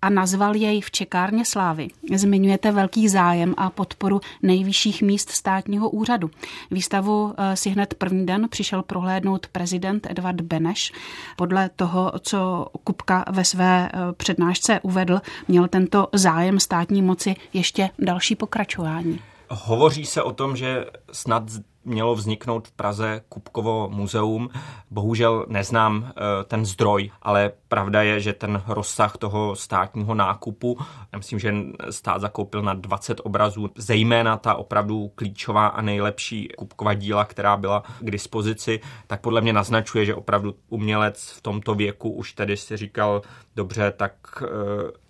a 0.02 0.10
nazval 0.10 0.56
jej 0.56 0.80
v 0.80 0.90
čekárně 0.90 1.44
slávy, 1.44 1.88
zmiňujete 2.14 2.72
velký 2.72 3.08
zájem 3.08 3.54
a 3.56 3.70
podporu 3.70 4.20
nejvyšších 4.42 5.02
míst 5.02 5.30
státního 5.30 5.90
úřadu. 5.90 6.30
Výstavu 6.70 7.34
eh, 7.38 7.56
si 7.56 7.70
hned 7.70 7.94
první 7.94 8.26
den 8.26 8.48
přišel 8.48 8.82
prohlédnout 8.82 9.46
prezident 9.46 10.06
Edvard 10.10 10.40
Beneš. 10.40 10.92
Podle 11.36 11.68
toho, 11.68 12.12
co 12.20 12.66
Kupka 12.84 13.24
ve 13.30 13.44
své 13.44 13.90
eh, 13.92 14.12
přednášce 14.12 14.80
uvedl, 14.80 15.20
měl 15.48 15.68
tento 15.68 16.08
zájem 16.12 16.60
státní 16.60 17.02
moci 17.02 17.34
ještě 17.52 17.90
další 17.98 18.36
pokračování. 18.36 19.20
Hovoří 19.50 20.06
se 20.06 20.22
o 20.22 20.32
tom, 20.32 20.56
že 20.56 20.84
snad 21.12 21.42
mělo 21.84 22.14
vzniknout 22.14 22.68
v 22.68 22.72
Praze 22.72 23.20
Kupkovo 23.28 23.88
muzeum. 23.88 24.50
Bohužel 24.90 25.46
neznám 25.48 26.04
eh, 26.08 26.44
ten 26.44 26.64
zdroj, 26.66 27.10
ale 27.22 27.52
pravda 27.68 28.02
je, 28.02 28.20
že 28.20 28.32
ten 28.32 28.62
rozsah 28.66 29.16
toho 29.16 29.56
státního 29.56 30.14
nákupu, 30.14 30.78
myslím, 31.16 31.38
že 31.38 31.54
stát 31.90 32.20
zakoupil 32.20 32.62
na 32.62 32.74
20 32.74 33.20
obrazů, 33.24 33.70
zejména 33.76 34.36
ta 34.36 34.54
opravdu 34.54 35.08
klíčová 35.14 35.66
a 35.66 35.82
nejlepší 35.82 36.48
Kupkova 36.58 36.94
díla, 36.94 37.24
která 37.24 37.56
byla 37.56 37.82
k 38.00 38.10
dispozici, 38.10 38.80
tak 39.06 39.20
podle 39.20 39.40
mě 39.40 39.52
naznačuje, 39.52 40.04
že 40.04 40.14
opravdu 40.14 40.54
umělec 40.68 41.30
v 41.30 41.40
tomto 41.40 41.74
věku 41.74 42.10
už 42.10 42.32
tedy 42.32 42.56
si 42.56 42.76
říkal, 42.76 43.22
dobře, 43.56 43.92
tak 43.96 44.12
eh, 44.42 44.46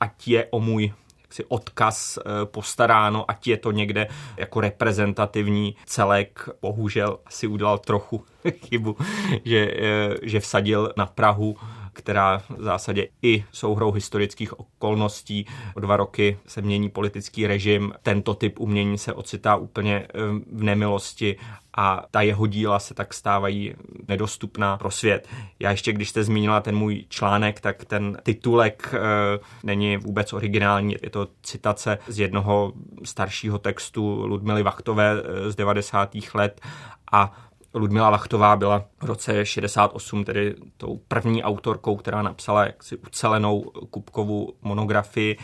ať 0.00 0.28
je 0.28 0.46
o 0.50 0.60
můj 0.60 0.92
jaksi 1.30 1.44
odkaz 1.48 2.18
eh, 2.18 2.22
postaráno, 2.44 3.30
ať 3.30 3.46
je 3.46 3.56
to 3.56 3.70
někde 3.72 4.08
jako 4.36 4.60
reprezentativní 4.60 5.76
celek. 5.86 6.48
Bohužel 6.62 7.18
asi 7.26 7.46
udělal 7.46 7.78
trochu 7.78 8.24
chybu, 8.66 8.96
že, 9.44 9.70
eh, 9.70 10.14
že 10.22 10.40
vsadil 10.40 10.92
na 10.96 11.06
Prahu 11.06 11.56
která 11.92 12.38
v 12.38 12.62
zásadě 12.62 13.08
i 13.22 13.44
souhrou 13.52 13.92
historických 13.92 14.60
okolností 14.60 15.46
o 15.74 15.80
dva 15.80 15.96
roky 15.96 16.38
se 16.46 16.62
mění 16.62 16.88
politický 16.88 17.46
režim. 17.46 17.92
Tento 18.02 18.34
typ 18.34 18.60
umění 18.60 18.98
se 18.98 19.12
ocitá 19.12 19.56
úplně 19.56 19.96
eh, 19.96 20.08
v 20.52 20.62
nemilosti 20.62 21.36
a 21.76 22.02
ta 22.10 22.20
jeho 22.20 22.46
díla 22.46 22.78
se 22.78 22.94
tak 22.94 23.14
stávají 23.14 23.74
nedostupná 24.08 24.76
pro 24.76 24.90
svět. 24.90 25.28
Já 25.58 25.70
ještě, 25.70 25.92
když 25.92 26.08
jste 26.08 26.24
zmínila 26.24 26.60
ten 26.60 26.76
můj 26.76 27.04
článek, 27.08 27.60
tak 27.60 27.84
ten 27.84 28.16
titulek 28.22 28.94
e, 28.94 28.98
není 29.62 29.96
vůbec 29.96 30.32
originální. 30.32 30.96
Je 31.02 31.10
to 31.10 31.28
citace 31.42 31.98
z 32.06 32.18
jednoho 32.18 32.72
staršího 33.04 33.58
textu 33.58 34.26
Ludmily 34.26 34.62
Vachtové 34.62 35.12
e, 35.12 35.50
z 35.50 35.56
90. 35.56 36.16
let 36.34 36.60
a 37.12 37.49
Ludmila 37.74 38.10
Vachtová 38.10 38.56
byla 38.56 38.84
v 39.00 39.04
roce 39.04 39.46
68 39.46 40.24
tedy 40.24 40.54
tou 40.76 41.00
první 41.08 41.42
autorkou, 41.42 41.96
která 41.96 42.22
napsala 42.22 42.64
jaksi 42.64 42.96
ucelenou 42.96 43.60
Kupkovu 43.90 44.52
monografii 44.62 45.36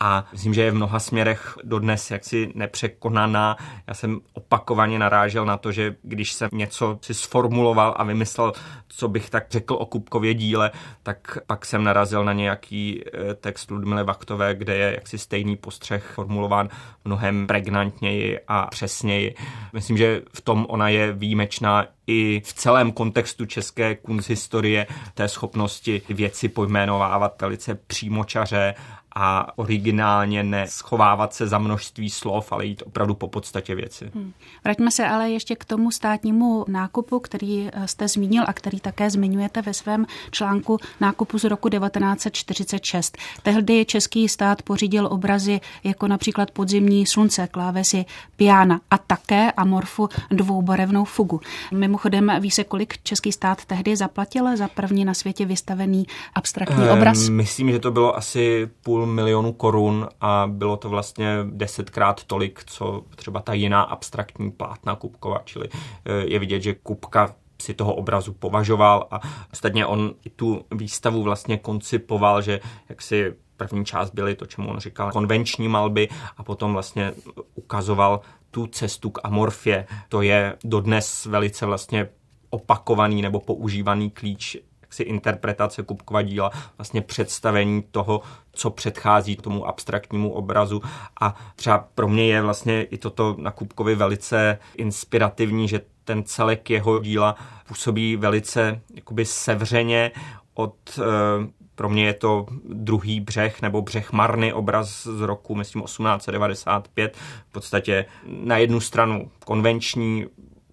a 0.00 0.24
myslím, 0.32 0.54
že 0.54 0.62
je 0.62 0.70
v 0.70 0.74
mnoha 0.74 0.98
směrech 1.00 1.58
dodnes 1.64 2.10
jaksi 2.10 2.52
nepřekonaná. 2.54 3.56
Já 3.86 3.94
jsem 3.94 4.20
opakovaně 4.32 4.98
narážel 4.98 5.46
na 5.46 5.56
to, 5.56 5.72
že 5.72 5.96
když 6.02 6.32
jsem 6.32 6.48
něco 6.52 6.98
si 7.02 7.14
sformuloval 7.14 7.94
a 7.96 8.04
vymyslel, 8.04 8.52
co 8.88 9.08
bych 9.08 9.30
tak 9.30 9.44
řekl 9.50 9.74
o 9.74 9.86
Kupkově 9.86 10.34
díle, 10.34 10.70
tak 11.02 11.38
pak 11.46 11.66
jsem 11.66 11.84
narazil 11.84 12.24
na 12.24 12.32
nějaký 12.32 13.02
eh, 13.06 13.34
text 13.34 13.70
Ludmily 13.70 14.04
Vaktové, 14.04 14.54
kde 14.54 14.76
je 14.76 14.94
jaksi 14.94 15.18
stejný 15.18 15.56
postřeh 15.56 16.12
formulován 16.14 16.68
mnohem 17.04 17.46
pregnantněji 17.46 18.40
a 18.48 18.66
přesněji. 18.66 19.34
Myslím, 19.72 19.96
že 19.96 20.22
v 20.32 20.40
tom 20.40 20.66
ona 20.68 20.88
je 20.88 21.12
výjimečná 21.12 21.86
i 22.06 22.42
v 22.44 22.52
celém 22.52 22.92
kontextu 22.92 23.46
české 23.46 23.94
kunsthistorie 23.94 24.86
té 25.14 25.28
schopnosti 25.28 26.02
věci 26.08 26.48
pojmenovávat 26.48 27.42
velice 27.42 27.74
přímočaře 27.74 28.74
a 29.14 29.58
originálně 29.58 30.42
neschovávat 30.42 31.34
se 31.34 31.46
za 31.46 31.58
množství 31.58 32.10
slov, 32.10 32.52
ale 32.52 32.66
jít 32.66 32.82
opravdu 32.86 33.14
po 33.14 33.28
podstatě 33.28 33.74
věci. 33.74 34.10
Hmm. 34.14 34.32
Vraťme 34.64 34.90
se 34.90 35.06
ale 35.06 35.30
ještě 35.30 35.56
k 35.56 35.64
tomu 35.64 35.90
státnímu 35.90 36.64
nákupu, 36.68 37.20
který 37.20 37.68
eh, 37.72 37.88
jste 37.88 38.08
zmínil 38.08 38.44
a 38.46 38.52
který 38.52 38.80
také 38.80 39.10
zmiňujete 39.10 39.62
ve 39.62 39.74
svém 39.74 40.06
článku 40.30 40.78
nákupu 41.00 41.38
z 41.38 41.44
roku 41.44 41.68
1946. 41.68 43.18
Tehdy 43.42 43.84
český 43.84 44.28
stát 44.28 44.62
pořídil 44.62 45.06
obrazy 45.10 45.60
jako 45.84 46.08
například 46.08 46.50
podzimní 46.50 47.06
slunce, 47.06 47.46
klávesy, 47.46 48.04
piana 48.36 48.80
a 48.90 48.98
také 48.98 49.52
amorfu 49.52 50.08
dvoubarevnou 50.30 51.04
fugu. 51.04 51.40
Mimochodem 51.72 52.32
ví 52.40 52.50
se, 52.50 52.64
kolik 52.64 53.02
český 53.02 53.32
stát 53.32 53.64
tehdy 53.64 53.96
zaplatil 53.96 54.56
za 54.56 54.68
první 54.68 55.04
na 55.04 55.14
světě 55.14 55.46
vystavený 55.46 56.06
abstraktní 56.34 56.88
obraz? 56.88 57.28
Myslím, 57.28 57.70
že 57.70 57.78
to 57.78 57.90
bylo 57.90 58.16
asi 58.16 58.70
půl 58.82 58.97
milionu 59.06 59.52
korun 59.52 60.08
a 60.20 60.46
bylo 60.52 60.76
to 60.76 60.88
vlastně 60.88 61.38
desetkrát 61.44 62.24
tolik, 62.24 62.64
co 62.66 63.04
třeba 63.16 63.40
ta 63.40 63.52
jiná 63.52 63.82
abstraktní 63.82 64.50
plátna 64.50 64.96
Kupkova, 64.96 65.42
čili 65.44 65.68
eh, 65.72 66.12
je 66.12 66.38
vidět, 66.38 66.60
že 66.60 66.74
Kupka 66.74 67.34
si 67.62 67.74
toho 67.74 67.94
obrazu 67.94 68.32
považoval 68.32 69.06
a 69.10 69.20
ostatně 69.52 69.86
on 69.86 70.14
i 70.24 70.30
tu 70.30 70.64
výstavu 70.74 71.22
vlastně 71.22 71.58
koncipoval, 71.58 72.42
že 72.42 72.60
jak 72.88 73.02
si 73.02 73.34
první 73.56 73.84
část 73.84 74.10
byly 74.10 74.34
to, 74.34 74.46
čemu 74.46 74.70
on 74.70 74.78
říkal 74.78 75.12
konvenční 75.12 75.68
malby 75.68 76.08
a 76.36 76.42
potom 76.42 76.72
vlastně 76.72 77.12
ukazoval 77.54 78.20
tu 78.50 78.66
cestu 78.66 79.10
k 79.10 79.20
amorfě. 79.24 79.86
To 80.08 80.22
je 80.22 80.56
dodnes 80.64 81.26
velice 81.26 81.66
vlastně 81.66 82.08
opakovaný 82.50 83.22
nebo 83.22 83.40
používaný 83.40 84.10
klíč 84.10 84.56
jaksi 84.88 85.02
interpretace 85.02 85.82
Kupkova 85.82 86.22
díla, 86.22 86.50
vlastně 86.78 87.02
představení 87.02 87.84
toho, 87.90 88.20
co 88.52 88.70
předchází 88.70 89.36
tomu 89.36 89.66
abstraktnímu 89.68 90.32
obrazu. 90.32 90.82
A 91.20 91.34
třeba 91.56 91.88
pro 91.94 92.08
mě 92.08 92.26
je 92.26 92.42
vlastně 92.42 92.82
i 92.82 92.98
toto 92.98 93.36
na 93.38 93.50
Kupkovi 93.50 93.94
velice 93.94 94.58
inspirativní, 94.76 95.68
že 95.68 95.80
ten 96.04 96.24
celek 96.24 96.70
jeho 96.70 96.98
díla 96.98 97.36
působí 97.68 98.16
velice 98.16 98.80
jakoby 98.94 99.24
sevřeně 99.24 100.10
od 100.54 100.98
eh, 100.98 101.58
pro 101.74 101.88
mě 101.88 102.06
je 102.06 102.14
to 102.14 102.46
druhý 102.64 103.20
břeh 103.20 103.62
nebo 103.62 103.82
břeh 103.82 104.12
Marny, 104.12 104.52
obraz 104.52 105.02
z 105.06 105.20
roku, 105.20 105.54
myslím, 105.54 105.82
1895. 105.82 107.16
V 107.48 107.52
podstatě 107.52 108.04
na 108.26 108.56
jednu 108.56 108.80
stranu 108.80 109.30
konvenční 109.44 110.26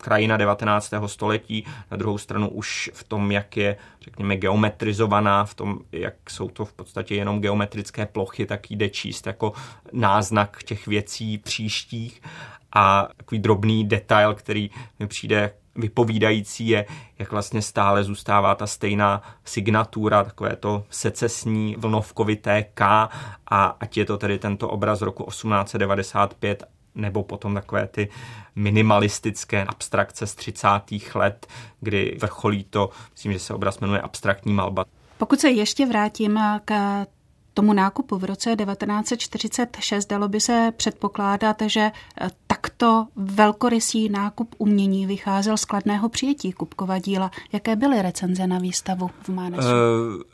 krajina 0.05 0.37
19. 0.37 0.93
století, 1.05 1.65
na 1.91 1.97
druhou 1.97 2.17
stranu 2.17 2.49
už 2.49 2.91
v 2.93 3.03
tom, 3.03 3.31
jak 3.31 3.57
je, 3.57 3.77
řekněme, 4.01 4.37
geometrizovaná, 4.37 5.45
v 5.45 5.53
tom, 5.53 5.79
jak 5.91 6.29
jsou 6.29 6.49
to 6.49 6.65
v 6.65 6.73
podstatě 6.73 7.15
jenom 7.15 7.41
geometrické 7.41 8.05
plochy, 8.05 8.45
tak 8.45 8.71
jde 8.71 8.89
číst 8.89 9.27
jako 9.27 9.53
náznak 9.93 10.63
těch 10.63 10.87
věcí 10.87 11.37
příštích 11.37 12.21
a 12.73 13.07
takový 13.17 13.39
drobný 13.39 13.87
detail, 13.87 14.33
který 14.33 14.69
mi 14.99 15.07
přijde 15.07 15.51
vypovídající 15.75 16.67
je, 16.67 16.85
jak 17.19 17.31
vlastně 17.31 17.61
stále 17.61 18.03
zůstává 18.03 18.55
ta 18.55 18.67
stejná 18.67 19.21
signatura, 19.45 20.23
takové 20.23 20.55
to 20.55 20.83
secesní 20.89 21.75
vlnovkovité 21.77 22.65
K 22.73 23.09
a 23.51 23.65
ať 23.79 23.97
je 23.97 24.05
to 24.05 24.17
tedy 24.17 24.39
tento 24.39 24.69
obraz 24.69 25.01
roku 25.01 25.23
1895 25.23 26.63
nebo 26.95 27.23
potom 27.23 27.53
takové 27.53 27.87
ty 27.87 28.09
minimalistické 28.55 29.63
abstrakce 29.63 30.27
z 30.27 30.35
30. 30.35 30.67
let, 31.15 31.47
kdy 31.81 32.17
vrcholí 32.21 32.63
to, 32.63 32.89
myslím, 33.11 33.33
že 33.33 33.39
se 33.39 33.53
obraz 33.53 33.79
jmenuje 33.79 34.01
abstraktní 34.01 34.53
malba. 34.53 34.85
Pokud 35.17 35.39
se 35.39 35.49
ještě 35.49 35.85
vrátím 35.85 36.39
k 36.65 37.05
tomu 37.53 37.73
nákupu 37.73 38.17
v 38.17 38.23
roce 38.23 38.55
1946 38.55 40.05
dalo 40.05 40.27
by 40.27 40.39
se 40.39 40.73
předpokládat, 40.77 41.57
že 41.65 41.91
takto 42.47 43.07
velkorysý 43.15 44.09
nákup 44.09 44.55
umění 44.57 45.05
vycházel 45.05 45.57
z 45.57 45.65
kladného 45.65 46.09
přijetí 46.09 46.53
Kupkova 46.53 46.99
díla. 46.99 47.31
Jaké 47.53 47.75
byly 47.75 48.01
recenze 48.01 48.47
na 48.47 48.59
výstavu 48.59 49.09
v 49.21 49.29
Mánesu? 49.29 49.67
Uh, 49.67 49.73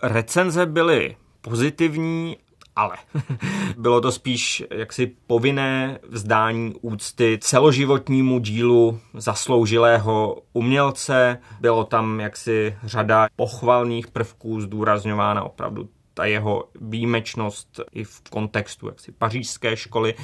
recenze 0.01 0.65
byly 0.65 1.15
pozitivní 1.41 2.37
ale 2.75 2.97
bylo 3.77 4.01
to 4.01 4.11
spíš 4.11 4.63
jaksi 4.71 5.15
povinné 5.27 5.99
vzdání 6.09 6.73
úcty 6.81 7.39
celoživotnímu 7.41 8.39
dílu 8.39 8.99
zasloužilého 9.13 10.41
umělce. 10.53 11.37
Bylo 11.59 11.83
tam 11.83 12.19
jaksi 12.19 12.75
řada 12.83 13.27
pochvalných 13.35 14.07
prvků 14.07 14.61
zdůrazňována 14.61 15.43
opravdu 15.43 15.89
ta 16.13 16.25
jeho 16.25 16.63
výjimečnost 16.81 17.79
i 17.91 18.03
v 18.03 18.21
kontextu 18.29 18.87
jaksi 18.87 19.11
pařížské 19.11 19.77
školy 19.77 20.15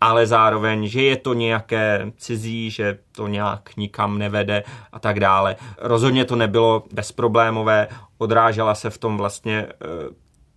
ale 0.00 0.26
zároveň, 0.26 0.86
že 0.86 1.02
je 1.02 1.16
to 1.16 1.34
nějaké 1.34 2.12
cizí, 2.16 2.70
že 2.70 2.98
to 3.12 3.28
nějak 3.28 3.76
nikam 3.76 4.18
nevede 4.18 4.62
a 4.92 4.98
tak 4.98 5.20
dále. 5.20 5.56
Rozhodně 5.78 6.24
to 6.24 6.36
nebylo 6.36 6.84
bezproblémové, 6.92 7.88
odrážela 8.18 8.74
se 8.74 8.90
v 8.90 8.98
tom 8.98 9.16
vlastně 9.16 9.66
eh, 9.66 9.76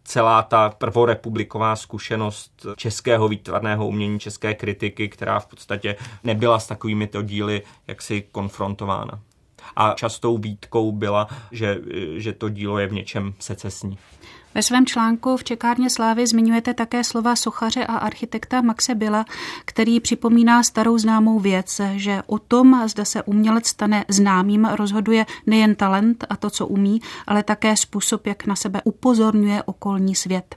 celá 0.09 0.41
ta 0.43 0.69
prvorepubliková 0.69 1.75
zkušenost 1.75 2.65
českého 2.75 3.27
výtvarného 3.27 3.87
umění, 3.87 4.19
české 4.19 4.53
kritiky, 4.53 5.09
která 5.09 5.39
v 5.39 5.45
podstatě 5.45 5.95
nebyla 6.23 6.59
s 6.59 6.67
takovými 6.67 7.07
to 7.07 7.21
díly 7.21 7.61
jaksi 7.87 8.23
konfrontována. 8.31 9.19
A 9.75 9.93
častou 9.93 10.37
výtkou 10.37 10.91
byla, 10.91 11.27
že, 11.51 11.77
že 12.15 12.33
to 12.33 12.49
dílo 12.49 12.79
je 12.79 12.87
v 12.87 12.93
něčem 12.93 13.33
secesní. 13.39 13.97
Ve 14.55 14.63
svém 14.63 14.85
článku 14.85 15.37
v 15.37 15.43
Čekárně 15.43 15.89
slávy 15.89 16.27
zmiňujete 16.27 16.73
také 16.73 17.03
slova 17.03 17.35
sochaře 17.35 17.85
a 17.85 17.95
architekta 17.95 18.61
Maxe 18.61 18.95
Bila, 18.95 19.25
který 19.65 19.99
připomíná 19.99 20.63
starou 20.63 20.97
známou 20.97 21.39
věc, 21.39 21.81
že 21.95 22.21
o 22.27 22.39
tom, 22.39 22.87
zda 22.87 23.05
se 23.05 23.23
umělec 23.23 23.67
stane 23.67 24.05
známým, 24.07 24.65
rozhoduje 24.65 25.25
nejen 25.47 25.75
talent 25.75 26.25
a 26.29 26.35
to, 26.35 26.49
co 26.49 26.67
umí, 26.67 27.01
ale 27.27 27.43
také 27.43 27.77
způsob, 27.77 28.27
jak 28.27 28.45
na 28.45 28.55
sebe 28.55 28.81
upozorňuje 28.83 29.63
okolní 29.63 30.15
svět. 30.15 30.55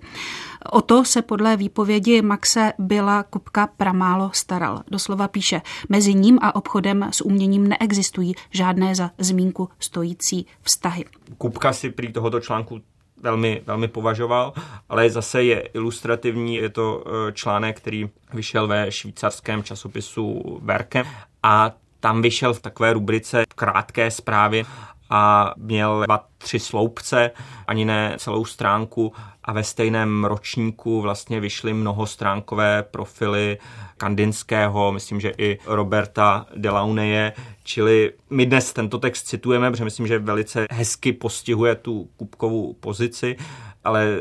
O 0.71 0.83
to 0.83 1.05
se 1.05 1.23
podle 1.23 1.57
výpovědi 1.57 2.23
Maxe 2.23 2.73
byla 2.79 3.23
Kupka 3.23 3.67
pramálo 3.67 4.31
staral. 4.35 4.83
Doslova 4.91 5.29
píše, 5.29 5.63
mezi 5.89 6.15
ním 6.15 6.39
a 6.43 6.55
obchodem 6.55 7.09
s 7.11 7.21
uměním 7.21 7.69
neexistují 7.69 8.35
žádné 8.51 8.95
za 8.95 9.11
zmínku 9.19 9.69
stojící 9.79 10.47
vztahy. 10.63 11.05
Kupka 11.39 11.73
si 11.73 11.91
prý 11.91 12.13
tohoto 12.13 12.41
článku 12.41 12.81
velmi, 13.23 13.63
velmi 13.67 13.89
považoval, 13.89 14.53
ale 14.89 15.11
zase 15.11 15.43
je 15.43 15.61
ilustrativní, 15.61 16.57
je 16.57 16.69
to 16.69 17.05
e, 17.07 17.33
článek, 17.33 17.77
který 17.77 18.11
vyšel 18.35 18.67
ve 18.67 18.93
švýcarském 18.93 19.63
časopisu 19.63 20.59
Werke 20.63 21.05
a 21.43 21.73
tam 22.01 22.23
vyšel 22.23 22.55
v 22.55 22.61
takové 22.61 22.93
rubrice 22.93 23.45
krátké 23.55 24.11
zprávy 24.11 24.65
a 25.15 25.55
měl 25.57 26.03
dva, 26.07 26.25
tři 26.39 26.59
sloupce, 26.59 27.31
ani 27.67 27.85
ne 27.85 28.15
celou 28.19 28.45
stránku 28.45 29.13
a 29.45 29.53
ve 29.53 29.65
stejném 29.65 30.25
ročníku 30.25 31.01
vlastně 31.01 31.41
vyšly 31.41 31.73
mnohostránkové 31.73 32.83
profily 32.83 33.59
Kandinského, 33.97 34.93
myslím, 34.93 35.21
že 35.21 35.33
i 35.39 35.59
Roberta 35.67 36.47
Delauneje, 36.57 37.33
čili 37.65 38.13
my 38.31 38.47
dnes 38.47 38.73
tento 38.73 38.99
text 38.99 39.27
citujeme, 39.27 39.71
protože 39.71 39.85
myslím, 39.85 40.07
že 40.07 40.19
velice 40.19 40.67
hezky 40.71 41.13
postihuje 41.13 41.75
tu 41.75 42.09
kubkovou 42.17 42.73
pozici, 42.73 43.37
ale 43.85 44.05
e, 44.05 44.17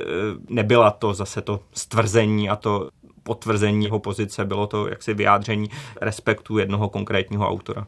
nebyla 0.49 0.91
to 0.91 1.13
zase 1.13 1.41
to 1.41 1.59
stvrzení 1.73 2.49
a 2.49 2.55
to 2.55 2.89
potvrzení 3.23 3.85
jeho 3.85 3.99
pozice, 3.99 4.45
bylo 4.45 4.67
to 4.67 4.87
jaksi 4.87 5.13
vyjádření 5.13 5.69
respektu 6.01 6.57
jednoho 6.57 6.89
konkrétního 6.89 7.49
autora. 7.49 7.87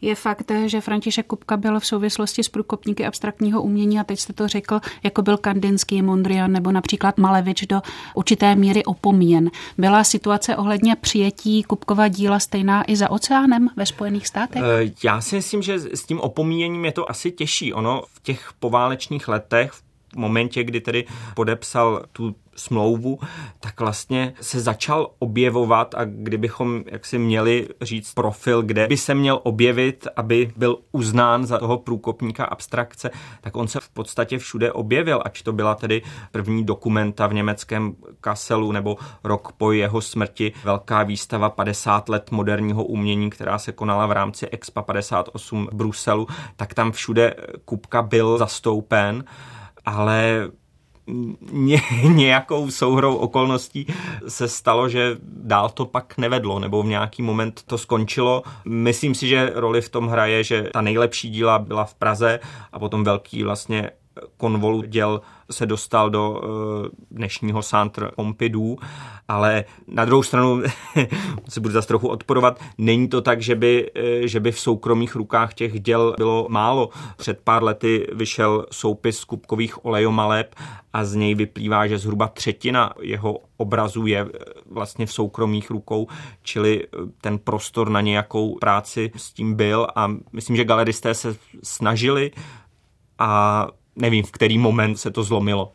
Je 0.00 0.14
fakt, 0.14 0.52
že 0.66 0.80
František 0.80 1.26
Kupka 1.26 1.56
byl 1.56 1.80
v 1.80 1.86
souvislosti 1.86 2.42
s 2.42 2.48
průkopníky 2.48 3.06
abstraktního 3.06 3.62
umění, 3.62 4.00
a 4.00 4.04
teď 4.04 4.20
jste 4.20 4.32
to 4.32 4.48
řekl, 4.48 4.80
jako 5.02 5.22
byl 5.22 5.36
Kandinský, 5.36 6.02
Mondrian 6.02 6.52
nebo 6.52 6.72
například 6.72 7.18
Malevič 7.18 7.66
do 7.66 7.80
určité 8.14 8.54
míry 8.54 8.84
opomíjen. 8.84 9.50
Byla 9.78 10.04
situace 10.04 10.56
ohledně 10.56 10.96
přijetí 10.96 11.62
Kupkova 11.62 12.08
díla 12.08 12.38
stejná 12.38 12.90
i 12.90 12.96
za 12.96 13.10
oceánem 13.10 13.68
ve 13.76 13.86
Spojených 13.86 14.26
státech? 14.26 14.62
Eh, 14.64 14.90
já 15.04 15.20
si 15.20 15.36
myslím, 15.36 15.62
že 15.62 15.78
s 15.78 16.06
tím 16.06 16.20
opomíjením 16.20 16.84
je 16.84 16.92
to 16.92 17.10
asi 17.10 17.30
těžší. 17.30 17.72
Ono 17.72 18.02
v 18.12 18.22
těch 18.22 18.50
poválečných 18.60 19.28
letech, 19.28 19.72
v 19.72 19.87
momentě, 20.18 20.64
kdy 20.64 20.80
tedy 20.80 21.04
podepsal 21.34 22.02
tu 22.12 22.34
smlouvu, 22.58 23.18
tak 23.60 23.80
vlastně 23.80 24.34
se 24.40 24.60
začal 24.60 25.10
objevovat 25.18 25.94
a 25.94 26.04
kdybychom 26.04 26.82
jaksi 26.86 27.18
měli 27.18 27.68
říct 27.82 28.14
profil, 28.14 28.62
kde 28.62 28.86
by 28.86 28.96
se 28.96 29.14
měl 29.14 29.40
objevit, 29.42 30.06
aby 30.16 30.52
byl 30.56 30.78
uznán 30.92 31.46
za 31.46 31.58
toho 31.58 31.78
průkopníka 31.78 32.44
abstrakce, 32.44 33.10
tak 33.40 33.56
on 33.56 33.68
se 33.68 33.80
v 33.80 33.88
podstatě 33.88 34.38
všude 34.38 34.72
objevil, 34.72 35.22
ať 35.24 35.42
to 35.42 35.52
byla 35.52 35.74
tedy 35.74 36.02
první 36.32 36.64
dokumenta 36.64 37.26
v 37.26 37.34
německém 37.34 37.94
Kasselu 38.20 38.72
nebo 38.72 38.96
rok 39.24 39.52
po 39.52 39.72
jeho 39.72 40.00
smrti 40.00 40.52
velká 40.64 41.02
výstava 41.02 41.50
50 41.50 42.08
let 42.08 42.30
moderního 42.30 42.84
umění, 42.84 43.30
která 43.30 43.58
se 43.58 43.72
konala 43.72 44.06
v 44.06 44.12
rámci 44.12 44.48
Expa 44.48 44.82
58 44.82 45.68
v 45.72 45.74
Bruselu, 45.74 46.26
tak 46.56 46.74
tam 46.74 46.92
všude 46.92 47.34
Kupka 47.64 48.02
byl 48.02 48.38
zastoupen 48.38 49.24
ale 49.88 50.48
ně, 51.52 51.82
nějakou 52.08 52.70
souhrou 52.70 53.16
okolností 53.16 53.86
se 54.28 54.48
stalo, 54.48 54.88
že 54.88 55.16
dál 55.22 55.68
to 55.68 55.86
pak 55.86 56.18
nevedlo, 56.18 56.58
nebo 56.58 56.82
v 56.82 56.86
nějaký 56.86 57.22
moment 57.22 57.62
to 57.66 57.78
skončilo. 57.78 58.42
Myslím 58.64 59.14
si, 59.14 59.28
že 59.28 59.52
roli 59.54 59.80
v 59.80 59.88
tom 59.88 60.08
hraje, 60.08 60.44
že 60.44 60.62
ta 60.72 60.80
nejlepší 60.80 61.30
díla 61.30 61.58
byla 61.58 61.84
v 61.84 61.94
Praze 61.94 62.40
a 62.72 62.78
potom 62.78 63.04
velký 63.04 63.42
vlastně 63.42 63.90
konvolu 64.36 64.82
děl 64.82 65.20
se 65.50 65.66
dostal 65.66 66.10
do 66.10 66.40
eh, 66.42 66.88
dnešního 67.10 67.62
Centre 67.62 68.08
Pompidou, 68.16 68.76
ale 69.28 69.64
na 69.86 70.04
druhou 70.04 70.22
stranu 70.22 70.62
se 71.48 71.60
budu 71.60 71.74
zase 71.74 71.88
trochu 71.88 72.08
odporovat, 72.08 72.60
není 72.78 73.08
to 73.08 73.20
tak, 73.22 73.42
že 73.42 73.54
by, 73.54 73.90
eh, 73.94 74.28
že 74.28 74.40
by 74.40 74.52
v 74.52 74.60
soukromých 74.60 75.14
rukách 75.14 75.54
těch 75.54 75.80
děl 75.80 76.14
bylo 76.18 76.46
málo. 76.48 76.90
Před 77.16 77.40
pár 77.44 77.64
lety 77.64 78.06
vyšel 78.12 78.66
soupis 78.72 79.24
kubkových 79.24 79.84
olejomaleb 79.84 80.54
a 80.92 81.04
z 81.04 81.14
něj 81.14 81.34
vyplývá, 81.34 81.86
že 81.86 81.98
zhruba 81.98 82.28
třetina 82.28 82.92
jeho 83.00 83.38
obrazu 83.56 84.06
je 84.06 84.20
eh, 84.20 84.44
vlastně 84.70 85.06
v 85.06 85.12
soukromých 85.12 85.70
rukou, 85.70 86.06
čili 86.42 86.86
ten 87.20 87.38
prostor 87.38 87.90
na 87.90 88.00
nějakou 88.00 88.58
práci 88.58 89.10
s 89.16 89.32
tím 89.32 89.54
byl 89.54 89.86
a 89.94 90.08
myslím, 90.32 90.56
že 90.56 90.64
galeristé 90.64 91.14
se 91.14 91.36
snažili 91.62 92.30
a 93.18 93.66
nevím, 93.98 94.24
v 94.24 94.30
který 94.30 94.58
moment 94.58 94.96
se 94.96 95.10
to 95.10 95.22
zlomilo. 95.22 95.72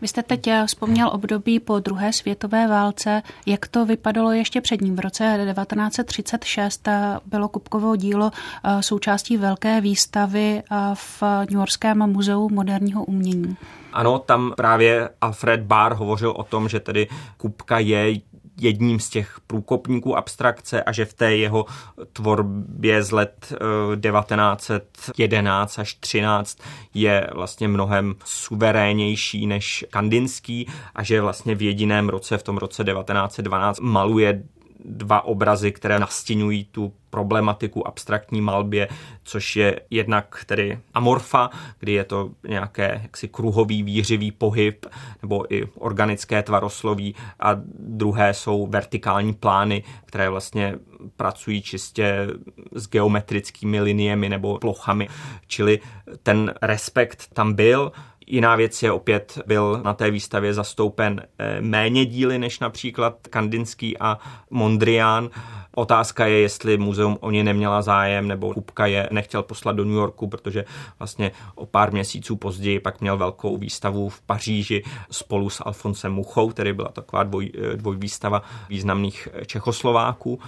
Vy 0.00 0.08
jste 0.08 0.22
teď 0.22 0.46
eh, 0.46 0.64
vzpomněl 0.66 1.10
období 1.12 1.60
po 1.60 1.78
druhé 1.78 2.12
světové 2.12 2.68
válce. 2.68 3.22
Jak 3.46 3.68
to 3.68 3.86
vypadalo 3.86 4.32
ještě 4.32 4.60
před 4.60 4.80
ním? 4.80 4.96
V 4.96 5.00
roce 5.00 5.38
1936 5.44 6.88
bylo 7.26 7.48
Kupkovo 7.48 7.96
dílo 7.96 8.30
eh, 8.64 8.82
součástí 8.82 9.36
velké 9.36 9.80
výstavy 9.80 10.62
eh, 10.62 10.76
v 10.94 11.22
New 11.22 11.58
Yorkském 11.58 11.98
muzeu 12.06 12.48
moderního 12.48 13.04
umění. 13.04 13.56
Ano, 13.92 14.18
tam 14.18 14.52
právě 14.56 15.08
Alfred 15.20 15.60
Barr 15.60 15.94
hovořil 15.94 16.30
o 16.30 16.42
tom, 16.42 16.68
že 16.68 16.80
tedy 16.80 17.08
Kupka 17.36 17.78
je 17.78 18.14
jedním 18.62 19.00
z 19.00 19.08
těch 19.08 19.40
průkopníků 19.46 20.16
abstrakce 20.16 20.82
a 20.82 20.92
že 20.92 21.04
v 21.04 21.14
té 21.14 21.36
jeho 21.36 21.66
tvorbě 22.12 23.02
z 23.02 23.10
let 23.10 23.52
1911 24.02 25.78
eh, 25.78 25.80
až 25.80 25.94
13 25.94 26.58
je 26.94 27.30
vlastně 27.34 27.68
mnohem 27.68 28.14
suverénější 28.24 29.46
než 29.46 29.84
Kandinský 29.90 30.66
a 30.94 31.02
že 31.02 31.20
vlastně 31.20 31.54
v 31.54 31.62
jediném 31.62 32.08
roce, 32.08 32.38
v 32.38 32.42
tom 32.42 32.56
roce 32.56 32.84
1912, 32.84 33.80
maluje 33.80 34.42
dva 34.84 35.24
obrazy, 35.24 35.72
které 35.72 35.98
nastěňují 35.98 36.64
tu 36.64 36.92
problematiku 37.10 37.88
abstraktní 37.88 38.40
malbě, 38.40 38.88
což 39.22 39.56
je 39.56 39.80
jednak 39.90 40.44
tedy 40.46 40.78
amorfa, 40.94 41.50
kdy 41.78 41.92
je 41.92 42.04
to 42.04 42.30
nějaké 42.48 43.00
jaksi 43.02 43.28
kruhový 43.28 43.82
výřivý 43.82 44.30
pohyb 44.30 44.86
nebo 45.22 45.54
i 45.54 45.66
organické 45.74 46.42
tvarosloví 46.42 47.14
a 47.40 47.50
druhé 47.78 48.34
jsou 48.34 48.66
vertikální 48.66 49.34
plány, 49.34 49.82
které 50.04 50.30
vlastně 50.30 50.74
pracují 51.16 51.62
čistě 51.62 52.26
s 52.72 52.88
geometrickými 52.88 53.80
liniemi 53.80 54.28
nebo 54.28 54.58
plochami. 54.58 55.08
Čili 55.46 55.80
ten 56.22 56.54
respekt 56.62 57.28
tam 57.32 57.52
byl, 57.54 57.92
Jiná 58.32 58.56
věc 58.56 58.82
je 58.82 58.92
opět 58.92 59.38
byl 59.46 59.80
na 59.84 59.94
té 59.94 60.10
výstavě 60.10 60.54
zastoupen 60.54 61.22
eh, 61.38 61.60
méně 61.60 62.04
díly 62.04 62.38
než 62.38 62.60
například 62.60 63.16
Kandinský 63.30 63.98
a 63.98 64.18
Mondrian. 64.50 65.30
Otázka 65.74 66.26
je, 66.26 66.40
jestli 66.40 66.78
muzeum 66.78 67.18
o 67.20 67.30
ně 67.30 67.44
neměla 67.44 67.82
zájem, 67.82 68.28
nebo 68.28 68.54
Kupka 68.54 68.86
je 68.86 69.08
nechtěl 69.12 69.42
poslat 69.42 69.76
do 69.76 69.84
New 69.84 69.94
Yorku, 69.94 70.28
protože 70.28 70.64
vlastně 70.98 71.32
o 71.54 71.66
pár 71.66 71.92
měsíců 71.92 72.36
později 72.36 72.80
pak 72.80 73.00
měl 73.00 73.16
velkou 73.16 73.56
výstavu 73.56 74.08
v 74.08 74.20
Paříži 74.20 74.82
spolu 75.10 75.50
s 75.50 75.62
Alfonsem 75.66 76.12
Muchou, 76.12 76.48
který 76.48 76.72
byla 76.72 76.88
taková 76.88 77.22
dvoj, 77.22 77.52
eh, 77.54 77.76
dvojvýstava 77.76 78.42
významných 78.68 79.28
Čechoslováků. 79.46 80.40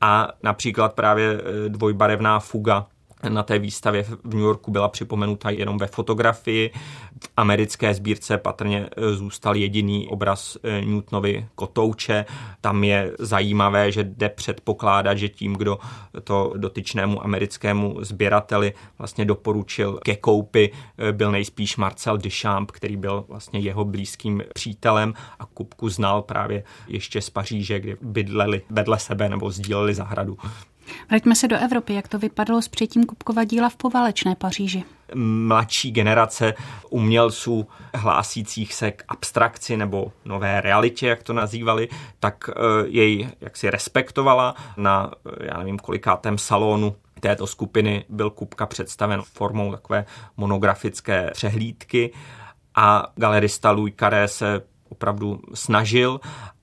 A 0.00 0.28
například 0.42 0.94
právě 0.94 1.40
eh, 1.40 1.68
dvojbarevná 1.68 2.40
fuga 2.40 2.86
na 3.28 3.42
té 3.42 3.58
výstavě 3.58 4.02
v 4.02 4.34
New 4.34 4.42
Yorku 4.42 4.70
byla 4.70 4.88
připomenuta 4.88 5.50
jenom 5.50 5.78
ve 5.78 5.86
fotografii. 5.86 6.70
V 7.24 7.28
americké 7.36 7.94
sbírce 7.94 8.38
patrně 8.38 8.88
e, 8.96 9.12
zůstal 9.12 9.56
jediný 9.56 10.08
obraz 10.08 10.56
e, 10.62 10.84
Newtonovy 10.84 11.46
kotouče. 11.54 12.24
Tam 12.60 12.84
je 12.84 13.12
zajímavé, 13.18 13.92
že 13.92 14.04
jde 14.04 14.28
předpokládat, 14.28 15.14
že 15.14 15.28
tím, 15.28 15.52
kdo 15.52 15.78
to 16.24 16.52
dotyčnému 16.56 17.24
americkému 17.24 17.96
sběrateli 18.00 18.72
vlastně 18.98 19.24
doporučil 19.24 19.98
ke 20.04 20.16
koupi, 20.16 20.72
e, 20.98 21.12
byl 21.12 21.32
nejspíš 21.32 21.76
Marcel 21.76 22.18
Duchamp, 22.18 22.70
který 22.70 22.96
byl 22.96 23.24
vlastně 23.28 23.60
jeho 23.60 23.84
blízkým 23.84 24.42
přítelem 24.54 25.14
a 25.38 25.46
Kupku 25.46 25.88
znal 25.88 26.22
právě 26.22 26.62
ještě 26.88 27.20
z 27.20 27.30
Paříže, 27.30 27.80
kde 27.80 27.96
bydleli 28.02 28.62
vedle 28.70 28.98
sebe 28.98 29.28
nebo 29.28 29.50
sdíleli 29.50 29.94
zahradu. 29.94 30.38
Vraťme 31.10 31.34
se 31.34 31.48
do 31.48 31.56
Evropy. 31.56 31.94
Jak 31.94 32.08
to 32.08 32.18
vypadalo 32.18 32.62
s 32.62 32.68
přijetím 32.68 33.04
Kupkova 33.04 33.44
díla 33.44 33.68
v 33.68 33.76
poválečné 33.76 34.34
Paříži? 34.34 34.84
Mladší 35.14 35.90
generace 35.90 36.54
umělců 36.90 37.68
hlásících 37.94 38.74
se 38.74 38.90
k 38.90 39.04
abstrakci 39.08 39.76
nebo 39.76 40.12
nové 40.24 40.60
realitě, 40.60 41.08
jak 41.08 41.22
to 41.22 41.32
nazývali, 41.32 41.88
tak 42.20 42.50
eh, 42.50 42.52
jej 42.86 43.28
jaksi 43.40 43.70
respektovala 43.70 44.54
na, 44.76 45.10
eh, 45.26 45.46
já 45.46 45.58
nevím, 45.58 45.78
kolikátém 45.78 46.38
salonu 46.38 46.96
této 47.20 47.46
skupiny 47.46 48.04
byl 48.08 48.30
Kupka 48.30 48.66
představen 48.66 49.22
formou 49.22 49.70
takové 49.70 50.04
monografické 50.36 51.30
přehlídky 51.34 52.12
a 52.74 53.12
galerista 53.16 53.70
Louis 53.70 53.94
Carré 53.96 54.28
se 54.28 54.62
opravdu 54.90 55.40
snažil 55.54 56.20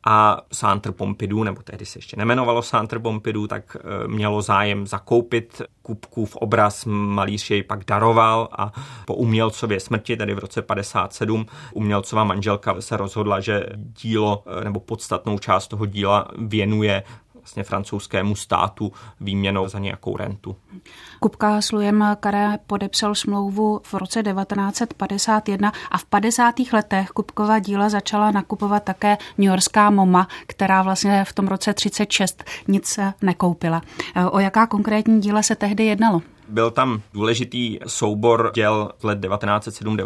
a 0.09 0.41
Centre 0.51 0.91
Pompidou, 0.91 1.43
nebo 1.43 1.61
tehdy 1.61 1.85
se 1.85 1.97
ještě 1.97 2.17
nemenovalo 2.17 2.61
Centre 2.61 2.99
Pompidou, 2.99 3.47
tak 3.47 3.77
eh, 3.79 4.07
mělo 4.07 4.41
zájem 4.41 4.87
zakoupit 4.87 5.61
Kupkův 5.81 6.35
obraz, 6.35 6.85
malíř 6.85 7.49
jej 7.51 7.63
pak 7.63 7.85
daroval 7.85 8.49
a 8.51 8.71
po 9.05 9.13
umělcově 9.13 9.79
smrti, 9.79 10.17
tedy 10.17 10.33
v 10.33 10.39
roce 10.39 10.61
57, 10.61 11.45
umělcová 11.73 12.23
manželka 12.23 12.81
se 12.81 12.97
rozhodla, 12.97 13.39
že 13.39 13.65
dílo 13.75 14.43
eh, 14.47 14.63
nebo 14.63 14.79
podstatnou 14.79 15.39
část 15.39 15.67
toho 15.67 15.85
díla 15.85 16.27
věnuje 16.37 17.03
vlastně 17.47 17.63
francouzskému 17.63 18.35
státu 18.35 18.91
výměnou 19.21 19.67
za 19.67 19.79
nějakou 19.79 20.17
rentu. 20.17 20.55
Kupka 21.19 21.61
s 21.61 21.71
Lujem 21.71 22.15
Karé 22.19 22.57
podepsal 22.67 23.15
smlouvu 23.15 23.81
v 23.83 23.93
roce 23.93 24.23
1951 24.23 25.71
a 25.91 25.97
v 25.97 26.05
50. 26.05 26.55
letech 26.73 27.09
Kupkova 27.09 27.59
díla 27.59 27.89
začala 27.89 28.31
nakupovat 28.31 28.83
také 28.83 29.17
New 29.37 29.47
Yorkská 29.47 29.89
MoMA, 29.89 30.27
která 30.47 30.81
vlastně 30.81 31.25
v 31.25 31.33
tom 31.33 31.47
roce 31.47 31.73
36 31.73 32.43
nic 32.67 32.99
nekoupila. 33.21 33.81
O 34.31 34.39
jaká 34.39 34.67
konkrétní 34.67 35.21
díla 35.21 35.41
se 35.41 35.55
tehdy 35.55 35.85
jednalo? 35.85 36.21
Byl 36.49 36.71
tam 36.71 37.01
důležitý 37.13 37.79
soubor 37.87 38.51
děl 38.55 38.91
z 38.99 39.03
let 39.03 39.19
1907 39.21 39.97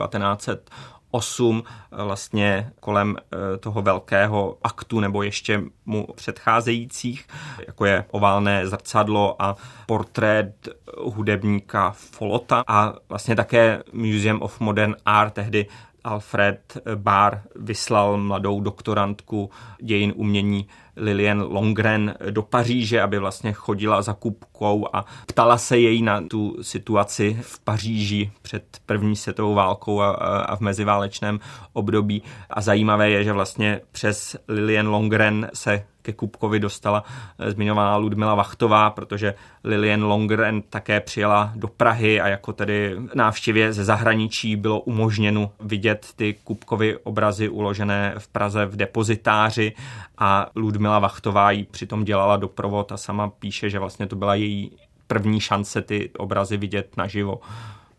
8 1.11 1.63
eh, 1.65 2.03
vlastně 2.03 2.71
kolem 2.79 3.17
eh, 3.17 3.57
toho 3.57 3.81
velkého 3.81 4.57
aktu 4.63 4.99
nebo 4.99 5.23
ještě 5.23 5.61
mu 5.85 6.07
předcházejících, 6.15 7.27
jako 7.67 7.85
je 7.85 8.05
oválné 8.11 8.67
zrcadlo 8.67 9.41
a 9.41 9.55
portrét 9.85 10.69
hudebníka 11.03 11.91
Folota 11.91 12.63
a 12.67 12.93
vlastně 13.09 13.35
také 13.35 13.83
Museum 13.93 14.41
of 14.41 14.59
Modern 14.59 14.95
Art. 15.05 15.33
Tehdy 15.33 15.65
Alfred 16.03 16.77
Barr 16.95 17.41
vyslal 17.55 18.17
mladou 18.17 18.61
doktorantku 18.61 19.49
dějin 19.81 20.13
umění 20.15 20.67
Lillian 20.95 21.41
Longren 21.41 22.15
do 22.29 22.41
Paříže, 22.41 23.01
aby 23.01 23.19
vlastně 23.19 23.53
chodila 23.53 24.01
za 24.01 24.13
kupkou 24.13 24.87
a 24.93 25.05
ptala 25.25 25.57
se 25.57 25.77
její 25.77 26.01
na 26.01 26.21
tu 26.21 26.57
situaci 26.61 27.37
v 27.41 27.59
Paříži 27.59 28.31
před 28.41 28.63
první 28.85 29.15
světovou 29.15 29.53
válkou 29.53 30.01
a, 30.01 30.11
a 30.11 30.55
v 30.55 30.59
meziválečném 30.59 31.39
období. 31.73 32.23
A 32.49 32.61
zajímavé 32.61 33.09
je, 33.09 33.23
že 33.23 33.33
vlastně 33.33 33.81
přes 33.91 34.35
Lillian 34.47 34.87
Longren 34.87 35.49
se 35.53 35.85
ke 36.01 36.13
Kupkovi 36.13 36.59
dostala 36.59 37.03
eh, 37.39 37.51
zmiňovaná 37.51 37.97
Ludmila 37.97 38.35
Vachtová, 38.35 38.89
protože 38.89 39.33
Lilian 39.63 40.03
Longren 40.03 40.61
také 40.61 40.99
přijela 40.99 41.51
do 41.55 41.67
Prahy 41.67 42.21
a 42.21 42.27
jako 42.27 42.53
tedy 42.53 42.95
návštěvě 43.15 43.73
ze 43.73 43.83
zahraničí 43.83 44.55
bylo 44.55 44.79
umožněno 44.79 45.51
vidět 45.59 46.07
ty 46.15 46.33
Kupkovy 46.43 46.97
obrazy 46.97 47.49
uložené 47.49 48.13
v 48.17 48.27
Praze 48.27 48.65
v 48.65 48.75
depozitáři 48.75 49.73
a 50.17 50.49
Ludmila 50.55 50.99
Vachtová 50.99 51.51
jí 51.51 51.63
přitom 51.71 52.03
dělala 52.03 52.37
doprovod 52.37 52.91
a 52.91 52.97
sama 52.97 53.29
píše, 53.29 53.69
že 53.69 53.79
vlastně 53.79 54.07
to 54.07 54.15
byla 54.15 54.35
její 54.35 54.71
první 55.07 55.39
šance 55.39 55.81
ty 55.81 56.09
obrazy 56.17 56.57
vidět 56.57 56.97
naživo. 56.97 57.39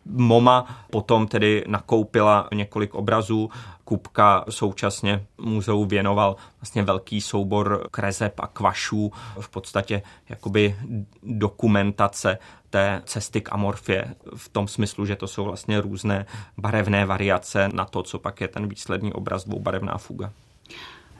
MoMA 0.05 0.85
potom 0.91 1.27
tedy 1.27 1.63
nakoupila 1.67 2.47
několik 2.53 2.95
obrazů. 2.95 3.49
Kupka 3.85 4.45
současně 4.49 5.25
muzeu 5.37 5.85
věnoval 5.85 6.35
vlastně 6.61 6.83
velký 6.83 7.21
soubor 7.21 7.87
krezeb 7.91 8.39
a 8.39 8.47
kvašů, 8.47 9.11
v 9.39 9.49
podstatě 9.49 10.01
jakoby 10.29 10.75
dokumentace 11.23 12.37
té 12.69 13.01
cesty 13.05 13.41
k 13.41 13.53
amorfě 13.53 14.15
v 14.35 14.49
tom 14.49 14.67
smyslu, 14.67 15.05
že 15.05 15.15
to 15.15 15.27
jsou 15.27 15.43
vlastně 15.43 15.81
různé 15.81 16.25
barevné 16.57 17.05
variace 17.05 17.69
na 17.73 17.85
to, 17.85 18.03
co 18.03 18.19
pak 18.19 18.41
je 18.41 18.47
ten 18.47 18.67
výsledný 18.67 19.13
obraz 19.13 19.45
dvoubarevná 19.45 19.97
fuga. 19.97 20.31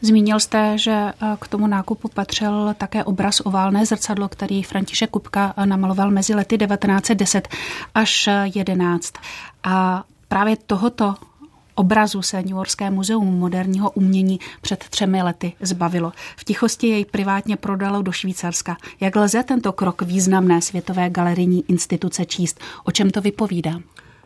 Zmínil 0.01 0.39
jste, 0.39 0.77
že 0.77 0.91
eh, 0.91 1.37
k 1.39 1.47
tomu 1.47 1.67
nákupu 1.67 2.07
patřil 2.07 2.75
také 2.77 3.03
obraz 3.03 3.41
Oválné 3.45 3.85
zrcadlo, 3.85 4.29
který 4.29 4.63
František 4.63 5.09
Kupka 5.09 5.53
eh, 5.57 5.65
namaloval 5.65 6.11
mezi 6.11 6.35
lety 6.35 6.57
1910 6.57 7.47
až 7.95 8.29
11. 8.55 9.13
A 9.63 10.03
právě 10.27 10.57
tohoto 10.57 11.15
obrazu 11.75 12.21
se 12.21 12.37
New 12.37 12.49
Yorkské 12.49 12.89
muzeum 12.91 13.39
moderního 13.39 13.91
umění 13.91 14.39
před 14.61 14.83
třemi 14.89 15.23
lety 15.23 15.53
zbavilo. 15.61 16.11
V 16.37 16.43
tichosti 16.43 16.87
jej 16.87 17.05
privátně 17.05 17.57
prodalo 17.57 18.01
do 18.01 18.11
Švýcarska. 18.11 18.77
Jak 18.99 19.15
lze 19.15 19.43
tento 19.43 19.71
krok 19.71 20.01
významné 20.01 20.61
světové 20.61 21.09
galerijní 21.09 21.63
instituce 21.67 22.25
číst? 22.25 22.59
O 22.83 22.91
čem 22.91 23.09
to 23.09 23.21
vypovídá? 23.21 23.79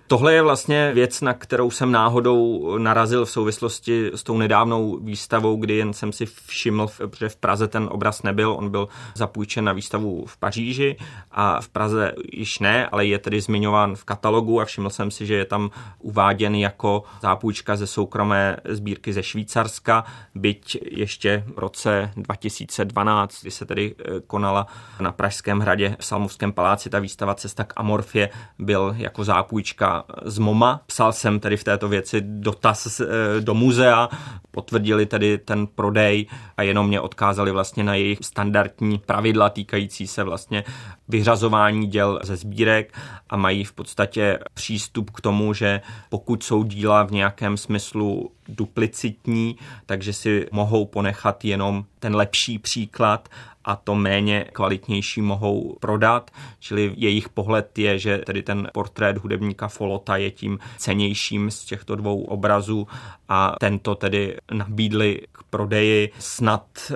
Tohle 0.07 0.33
je 0.33 0.41
vlastně 0.41 0.91
věc, 0.93 1.21
na 1.21 1.33
kterou 1.33 1.71
jsem 1.71 1.91
náhodou 1.91 2.77
narazil 2.77 3.25
v 3.25 3.29
souvislosti 3.29 4.11
s 4.13 4.23
tou 4.23 4.37
nedávnou 4.37 4.99
výstavou, 5.01 5.55
kdy 5.55 5.73
jen 5.73 5.93
jsem 5.93 6.11
si 6.11 6.25
všiml, 6.25 6.87
že 7.19 7.29
v 7.29 7.35
Praze 7.35 7.67
ten 7.67 7.89
obraz 7.91 8.23
nebyl, 8.23 8.51
on 8.51 8.69
byl 8.69 8.87
zapůjčen 9.15 9.65
na 9.65 9.73
výstavu 9.73 10.25
v 10.25 10.37
Paříži 10.37 10.95
a 11.31 11.61
v 11.61 11.69
Praze 11.69 12.13
již 12.33 12.59
ne, 12.59 12.87
ale 12.87 13.05
je 13.05 13.19
tedy 13.19 13.41
zmiňován 13.41 13.95
v 13.95 14.03
katalogu 14.03 14.61
a 14.61 14.65
všiml 14.65 14.89
jsem 14.89 15.11
si, 15.11 15.25
že 15.25 15.35
je 15.35 15.45
tam 15.45 15.69
uváděn 15.99 16.55
jako 16.55 17.03
zápůjčka 17.21 17.75
ze 17.75 17.87
soukromé 17.87 18.57
sbírky 18.69 19.13
ze 19.13 19.23
Švýcarska, 19.23 20.05
byť 20.35 20.77
ještě 20.91 21.43
v 21.55 21.59
roce 21.59 22.11
2012, 22.15 23.41
kdy 23.41 23.51
se 23.51 23.65
tedy 23.65 23.95
eh, 23.99 24.19
konala 24.27 24.67
na 24.99 25.11
Pražském 25.11 25.59
hradě 25.59 25.95
v 25.99 26.05
Salmovském 26.05 26.53
paláci 26.53 26.89
ta 26.89 26.99
výstava 26.99 27.35
Cesta 27.35 27.63
k 27.63 27.73
Amorfě, 27.75 28.29
byl 28.59 28.95
jako 28.97 29.23
zápůjčka 29.23 29.96
z 30.25 30.39
MoMA. 30.39 30.81
Psal 30.85 31.13
jsem 31.13 31.39
tedy 31.39 31.57
v 31.57 31.63
této 31.63 31.87
věci 31.87 32.21
dotaz 32.21 32.99
eh, 32.99 33.05
do 33.41 33.53
muzea, 33.53 34.09
potvrdili 34.51 35.05
tedy 35.05 35.37
ten 35.37 35.67
prodej 35.67 36.25
a 36.57 36.61
jenom 36.63 36.87
mě 36.87 37.01
odkázali 37.01 37.51
vlastně 37.51 37.83
na 37.83 37.95
jejich 37.95 38.19
standardní 38.21 38.97
pravidla 38.97 39.49
týkající 39.49 40.07
se 40.07 40.23
vlastně 40.23 40.63
vyřazování 41.07 41.87
děl 41.87 42.19
ze 42.23 42.35
sbírek 42.35 42.93
a 43.29 43.37
mají 43.37 43.63
v 43.63 43.73
podstatě 43.73 44.39
přístup 44.53 45.11
k 45.11 45.21
tomu, 45.21 45.53
že 45.53 45.81
pokud 46.09 46.43
jsou 46.43 46.63
díla 46.63 47.03
v 47.03 47.11
nějakém 47.11 47.57
smyslu 47.57 48.31
duplicitní, 48.47 49.57
takže 49.85 50.13
si 50.13 50.47
mohou 50.51 50.85
ponechat 50.85 51.45
jenom 51.45 51.85
ten 51.99 52.15
lepší 52.15 52.59
příklad 52.59 53.29
a 53.67 53.75
to 53.75 53.95
méně 53.95 54.45
kvalitnější 54.53 55.21
mohou 55.21 55.77
prodat. 55.79 56.31
Čili 56.59 56.93
jejich 56.97 57.29
pohled 57.29 57.77
je, 57.77 57.99
že 57.99 58.17
tedy 58.17 58.43
ten 58.43 58.69
portrét 58.73 59.17
hudebníka 59.17 59.67
Folota 59.67 60.17
je 60.17 60.31
tím 60.31 60.59
cenějším 60.77 61.51
z 61.51 61.65
těchto 61.65 61.95
dvou 61.95 62.23
obrazů 62.23 62.87
a 63.29 63.55
tento 63.59 63.95
tedy 63.95 64.37
nabídli 64.51 65.21
k 65.31 65.43
prodeji. 65.43 66.11
Snad, 66.19 66.65
eh, 66.91 66.95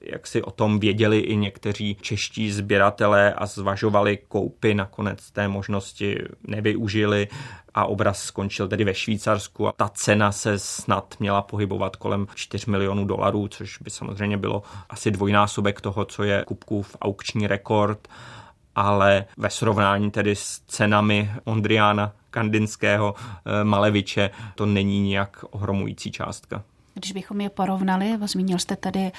jak 0.00 0.26
si 0.26 0.42
o 0.42 0.50
tom 0.50 0.80
věděli 0.80 1.18
i 1.18 1.36
někteří 1.36 1.96
čeští 2.00 2.50
sběratelé 2.50 3.34
a 3.34 3.46
zvažovali 3.46 4.18
koupy, 4.28 4.74
nakonec 4.74 5.30
té 5.30 5.48
možnosti 5.48 6.18
nevyužili 6.46 7.28
a 7.76 7.84
obraz 7.84 8.22
skončil 8.22 8.68
tedy 8.68 8.84
ve 8.84 8.94
Švýcarsku 8.94 9.68
a 9.68 9.72
ta 9.72 9.88
cena 9.88 10.32
se 10.32 10.58
snad 10.58 11.14
měla 11.18 11.42
pohybovat 11.42 11.96
kolem 11.96 12.26
4 12.34 12.70
milionů 12.70 13.04
dolarů, 13.04 13.48
což 13.48 13.78
by 13.78 13.90
samozřejmě 13.90 14.36
bylo 14.36 14.62
asi 14.88 15.10
dvojnásobek 15.10 15.80
toho, 15.80 16.04
co 16.04 16.22
je 16.22 16.44
Kupkův 16.46 16.96
aukční 17.00 17.46
rekord 17.46 18.08
ale 18.76 19.24
ve 19.36 19.50
srovnání 19.50 20.10
tedy 20.10 20.36
s 20.36 20.60
cenami 20.66 21.30
Ondriána 21.44 22.12
Kandinského 22.30 23.14
eh, 23.18 23.64
Maleviče 23.64 24.30
to 24.54 24.66
není 24.66 25.08
nějak 25.08 25.44
ohromující 25.50 26.12
částka. 26.12 26.62
Když 26.98 27.12
bychom 27.12 27.40
je 27.40 27.50
porovnali, 27.50 28.18
zmínil 28.26 28.58
jste 28.58 28.76
tady 28.76 29.00
eh, 29.00 29.12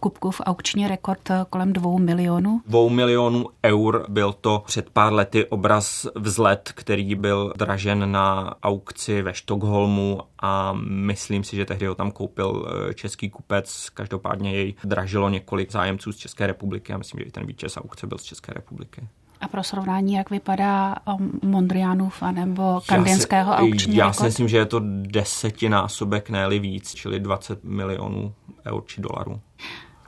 Kupkův 0.00 0.40
aukční 0.44 0.88
rekord 0.88 1.30
eh, 1.30 1.44
kolem 1.50 1.72
dvou 1.72 1.98
milionů. 1.98 2.60
Dvou 2.66 2.88
milionů 2.88 3.46
eur 3.64 4.06
byl 4.08 4.32
to 4.32 4.62
před 4.66 4.90
pár 4.90 5.12
lety 5.12 5.46
obraz 5.46 6.06
Vzlet, 6.14 6.72
který 6.74 7.14
byl 7.14 7.52
dražen 7.56 8.12
na 8.12 8.54
aukci 8.62 9.22
ve 9.22 9.34
Štokholmu 9.34 10.20
a 10.38 10.72
myslím 10.88 11.44
si, 11.44 11.56
že 11.56 11.64
tehdy 11.64 11.86
ho 11.86 11.94
tam 11.94 12.10
koupil 12.10 12.66
eh, 12.90 12.94
český 12.94 13.30
kupec. 13.30 13.90
Každopádně 13.94 14.54
jej 14.54 14.74
dražilo 14.84 15.28
několik 15.28 15.72
zájemců 15.72 16.12
z 16.12 16.16
České 16.16 16.46
republiky 16.46 16.92
a 16.92 16.98
myslím, 16.98 17.18
že 17.18 17.24
i 17.24 17.30
ten 17.30 17.46
vítěz 17.46 17.76
aukce 17.76 18.06
byl 18.06 18.18
z 18.18 18.22
České 18.22 18.52
republiky. 18.52 19.08
A 19.44 19.48
pro 19.48 19.62
srovnání, 19.62 20.14
jak 20.14 20.30
vypadá 20.30 20.94
um, 21.18 21.40
Mondrianův 21.42 22.22
nebo 22.32 22.80
kandinského 22.86 23.52
aukční 23.52 23.96
Já 23.96 24.12
si 24.12 24.24
myslím, 24.24 24.48
že 24.48 24.56
je 24.56 24.66
to 24.66 24.80
desetinásobek, 25.02 26.30
ne 26.30 26.48
víc, 26.48 26.94
čili 26.94 27.20
20 27.20 27.64
milionů 27.64 28.34
eur 28.66 28.82
či 28.86 29.00
dolarů. 29.00 29.40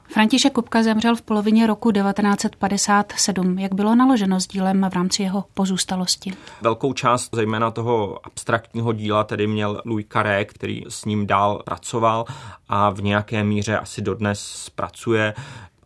František 0.08 0.52
Kupka 0.52 0.82
zemřel 0.82 1.16
v 1.16 1.22
polovině 1.22 1.66
roku 1.66 1.92
1957. 1.92 3.58
Jak 3.58 3.74
bylo 3.74 3.94
naloženo 3.94 4.40
s 4.40 4.46
dílem 4.46 4.86
v 4.90 4.94
rámci 4.94 5.22
jeho 5.22 5.44
pozůstalosti? 5.54 6.32
Velkou 6.62 6.92
část 6.92 7.28
zejména 7.32 7.70
toho 7.70 8.26
abstraktního 8.26 8.92
díla 8.92 9.24
tedy 9.24 9.46
měl 9.46 9.82
Louis 9.84 10.06
Carré, 10.12 10.44
který 10.44 10.82
s 10.88 11.04
ním 11.04 11.26
dál 11.26 11.62
pracoval 11.64 12.24
a 12.68 12.90
v 12.90 13.02
nějaké 13.02 13.44
míře 13.44 13.78
asi 13.78 14.02
dodnes 14.02 14.70
pracuje 14.74 15.34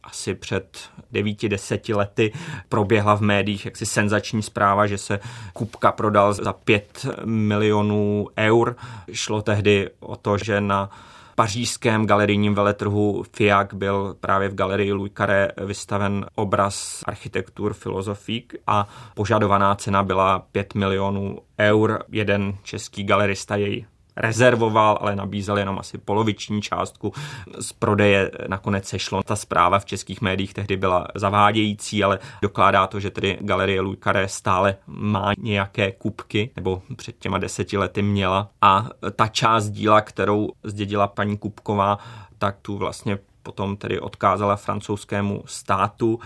asi 0.02 0.34
před 0.34 0.78
devíti, 1.12 1.48
deseti 1.48 1.94
lety 1.94 2.32
proběhla 2.68 3.14
v 3.14 3.20
médiích 3.20 3.64
jaksi 3.64 3.86
senzační 3.86 4.42
zpráva, 4.42 4.86
že 4.86 4.98
se 4.98 5.20
Kupka 5.52 5.92
prodal 5.92 6.34
za 6.34 6.52
pět 6.52 7.06
milionů 7.24 8.28
eur. 8.38 8.76
Šlo 9.12 9.42
tehdy 9.42 9.90
o 10.00 10.16
to, 10.16 10.38
že 10.38 10.60
na 10.60 10.90
pařížském 11.34 12.06
galerijním 12.06 12.54
veletrhu 12.54 13.24
FIAC 13.36 13.74
byl 13.74 14.16
právě 14.20 14.48
v 14.48 14.54
galerii 14.54 14.92
Louis 14.92 15.12
Carré 15.16 15.48
vystaven 15.64 16.26
obraz 16.34 17.02
architektur 17.06 17.74
filozofík 17.74 18.54
a 18.66 18.88
požadovaná 19.14 19.74
cena 19.74 20.02
byla 20.02 20.38
5 20.38 20.74
milionů 20.74 21.38
eur. 21.60 22.04
Jeden 22.08 22.56
český 22.62 23.04
galerista 23.04 23.56
jej 23.56 23.86
rezervoval, 24.16 24.98
ale 25.00 25.16
nabízel 25.16 25.58
jenom 25.58 25.78
asi 25.78 25.98
poloviční 25.98 26.62
částku. 26.62 27.12
Z 27.60 27.72
prodeje 27.72 28.30
nakonec 28.48 28.88
sešlo. 28.88 29.22
Ta 29.22 29.36
zpráva 29.36 29.78
v 29.78 29.84
českých 29.84 30.20
médiích 30.20 30.54
tehdy 30.54 30.76
byla 30.76 31.06
zavádějící, 31.14 32.04
ale 32.04 32.18
dokládá 32.42 32.86
to, 32.86 33.00
že 33.00 33.10
tedy 33.10 33.38
Galerie 33.40 33.80
Louis 33.80 33.98
Carré 34.02 34.28
stále 34.28 34.76
má 34.86 35.32
nějaké 35.38 35.92
kupky, 35.92 36.50
nebo 36.56 36.82
před 36.96 37.18
těma 37.18 37.38
deseti 37.38 37.78
lety 37.78 38.02
měla. 38.02 38.50
A 38.62 38.88
ta 39.16 39.28
část 39.28 39.70
díla, 39.70 40.00
kterou 40.00 40.48
zdědila 40.62 41.06
paní 41.06 41.38
Kupková, 41.38 41.98
tak 42.38 42.56
tu 42.62 42.76
vlastně 42.76 43.18
potom 43.42 43.76
tedy 43.76 44.00
odkázala 44.00 44.56
francouzskému 44.56 45.42
státu. 45.46 46.20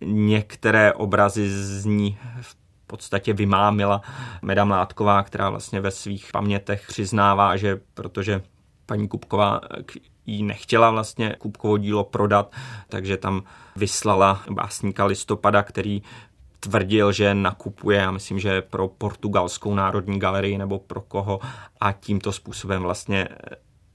Některé 0.00 0.92
obrazy 0.92 1.48
z 1.50 1.84
ní 1.84 2.18
v 2.40 2.59
podstatě 2.90 3.32
vymámila 3.32 4.02
Meda 4.42 4.64
Mládková, 4.64 5.22
která 5.22 5.50
vlastně 5.50 5.80
ve 5.80 5.90
svých 5.90 6.28
pamětech 6.32 6.84
přiznává, 6.88 7.56
že 7.56 7.80
protože 7.94 8.42
paní 8.86 9.08
Kupková 9.08 9.60
jí 10.26 10.42
nechtěla 10.42 10.90
vlastně 10.90 11.36
Kupkovo 11.38 11.78
dílo 11.78 12.04
prodat, 12.04 12.52
takže 12.88 13.16
tam 13.16 13.42
vyslala 13.76 14.42
básníka 14.50 15.04
Listopada, 15.04 15.62
který 15.62 16.02
tvrdil, 16.60 17.12
že 17.12 17.34
nakupuje, 17.34 17.98
já 17.98 18.10
myslím, 18.10 18.38
že 18.38 18.62
pro 18.62 18.88
portugalskou 18.88 19.74
národní 19.74 20.18
galerii 20.18 20.58
nebo 20.58 20.78
pro 20.78 21.00
koho 21.00 21.40
a 21.80 21.92
tímto 21.92 22.32
způsobem 22.32 22.82
vlastně 22.82 23.28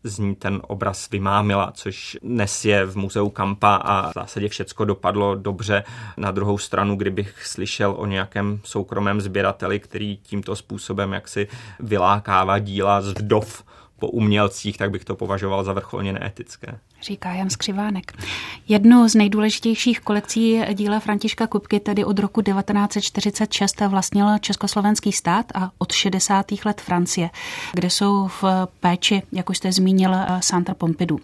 z 0.05 0.19
ní 0.19 0.35
ten 0.35 0.61
obraz 0.67 1.09
vymámila, 1.09 1.71
což 1.71 2.17
dnes 2.21 2.65
je 2.65 2.85
v 2.85 2.97
muzeu 2.97 3.29
Kampa 3.29 3.75
a 3.75 4.09
v 4.09 4.13
zásadě 4.15 4.49
všecko 4.49 4.85
dopadlo 4.85 5.35
dobře. 5.35 5.83
Na 6.17 6.31
druhou 6.31 6.57
stranu, 6.57 6.95
kdybych 6.95 7.47
slyšel 7.47 7.95
o 7.97 8.05
nějakém 8.05 8.59
soukromém 8.63 9.21
sběrateli, 9.21 9.79
který 9.79 10.17
tímto 10.17 10.55
způsobem 10.55 11.13
jaksi 11.13 11.47
vylákává 11.79 12.59
díla 12.59 13.01
z 13.01 13.07
vdov 13.07 13.63
po 13.99 14.07
umělcích, 14.07 14.77
tak 14.77 14.91
bych 14.91 15.05
to 15.05 15.15
považoval 15.15 15.63
za 15.63 15.73
vrcholně 15.73 16.13
neetické 16.13 16.79
říká 17.05 17.33
Jan 17.33 17.49
Skřivánek. 17.49 18.13
Jednu 18.67 19.09
z 19.09 19.15
nejdůležitějších 19.15 19.99
kolekcí 19.99 20.61
díla 20.73 20.99
Františka 20.99 21.47
Kupky 21.47 21.79
tedy 21.79 22.05
od 22.05 22.19
roku 22.19 22.41
1946 22.41 23.81
vlastnil 23.81 24.39
československý 24.39 25.11
stát 25.11 25.45
a 25.55 25.71
od 25.77 25.91
60. 25.91 26.45
let 26.65 26.81
Francie, 26.81 27.29
kde 27.73 27.89
jsou 27.89 28.27
v 28.27 28.43
péči, 28.79 29.21
jak 29.31 29.49
už 29.49 29.57
jste 29.57 29.71
zmínil, 29.71 30.15
Centre 30.41 30.75
Pompidou. 30.75 31.19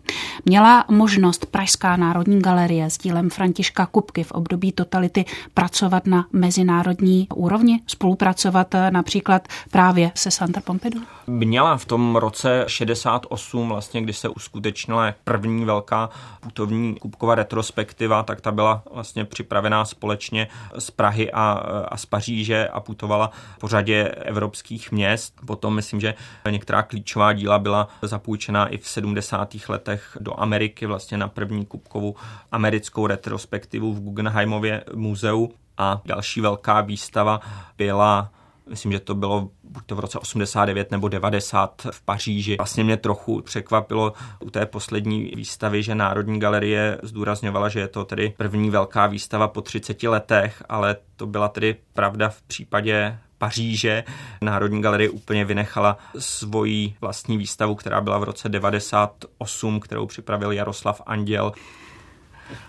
Měla 0.46 0.86
možnost 0.89 1.46
Pražská 1.46 1.98
národní 1.98 2.41
galerie 2.41 2.89
s 2.89 2.98
dílem 2.98 3.30
Františka 3.30 3.86
Kupky 3.86 4.24
v 4.24 4.32
období 4.32 4.72
totality 4.72 5.26
pracovat 5.54 6.08
na 6.08 6.26
mezinárodní 6.32 7.28
úrovni, 7.36 7.82
spolupracovat 7.88 8.76
například 8.89 9.48
právě 9.72 10.12
se 10.15 10.32
Centre 10.32 10.62
Pompidou? 10.62 11.00
Měla 11.28 11.78
v 11.78 11.86
tom 11.86 12.15
roce 12.15 12.63
68, 12.67 13.70
vlastně, 13.70 14.02
kdy 14.02 14.13
se 14.13 14.30
uskutečnila 14.30 15.13
první 15.24 15.65
velká 15.71 16.10
putovní 16.39 16.95
Kupková 16.95 17.36
retrospektiva, 17.36 18.23
tak 18.23 18.41
ta 18.41 18.51
byla 18.51 18.84
vlastně 18.91 19.25
připravená 19.25 19.86
společně 19.86 20.47
z 20.77 20.91
Prahy 20.91 21.31
a, 21.31 21.51
a 21.89 21.97
z 21.97 22.05
Paříže 22.05 22.67
a 22.67 22.79
putovala 22.79 23.31
po 23.60 23.67
řadě 23.67 24.03
evropských 24.07 24.91
měst. 24.91 25.34
Potom 25.45 25.75
myslím, 25.75 25.99
že 25.99 26.13
některá 26.49 26.84
klíčová 26.84 27.34
díla 27.34 27.60
byla 27.60 27.88
zapůjčena 28.01 28.67
i 28.67 28.77
v 28.77 28.88
70. 28.88 29.55
letech 29.69 30.17
do 30.19 30.39
Ameriky, 30.39 30.86
vlastně 30.86 31.17
na 31.17 31.27
první 31.27 31.65
Kupkovu 31.65 32.15
americkou 32.51 33.07
retrospektivu 33.07 33.93
v 33.93 34.01
Guggenheimově 34.01 34.84
muzeu 34.95 35.49
a 35.77 36.01
další 36.05 36.41
velká 36.41 36.81
výstava 36.81 37.39
byla 37.77 38.31
myslím, 38.71 38.91
že 38.91 38.99
to 38.99 39.15
bylo 39.15 39.49
buď 39.63 39.84
to 39.86 39.95
v 39.95 39.99
roce 39.99 40.19
89 40.19 40.91
nebo 40.91 41.07
90 41.07 41.88
v 41.91 42.01
Paříži. 42.01 42.55
Vlastně 42.57 42.84
mě 42.84 42.97
trochu 42.97 43.41
překvapilo 43.41 44.13
u 44.39 44.49
té 44.49 44.65
poslední 44.65 45.31
výstavy, 45.36 45.84
že 45.84 45.95
Národní 45.95 46.39
galerie 46.39 46.97
zdůrazňovala, 47.03 47.69
že 47.69 47.79
je 47.79 47.88
to 47.88 48.05
tedy 48.05 48.34
první 48.38 48.69
velká 48.69 49.07
výstava 49.07 49.47
po 49.47 49.62
30 49.62 50.03
letech, 50.03 50.63
ale 50.69 50.95
to 51.15 51.27
byla 51.27 51.47
tedy 51.47 51.75
pravda 51.93 52.29
v 52.29 52.41
případě 52.41 53.17
Paříže. 53.38 54.03
Národní 54.41 54.81
galerie 54.81 55.10
úplně 55.10 55.45
vynechala 55.45 55.97
svoji 56.19 56.95
vlastní 57.01 57.38
výstavu, 57.38 57.75
která 57.75 58.01
byla 58.01 58.17
v 58.17 58.23
roce 58.23 58.49
98, 58.49 59.79
kterou 59.79 60.05
připravil 60.05 60.51
Jaroslav 60.51 61.01
Anděl. 61.05 61.51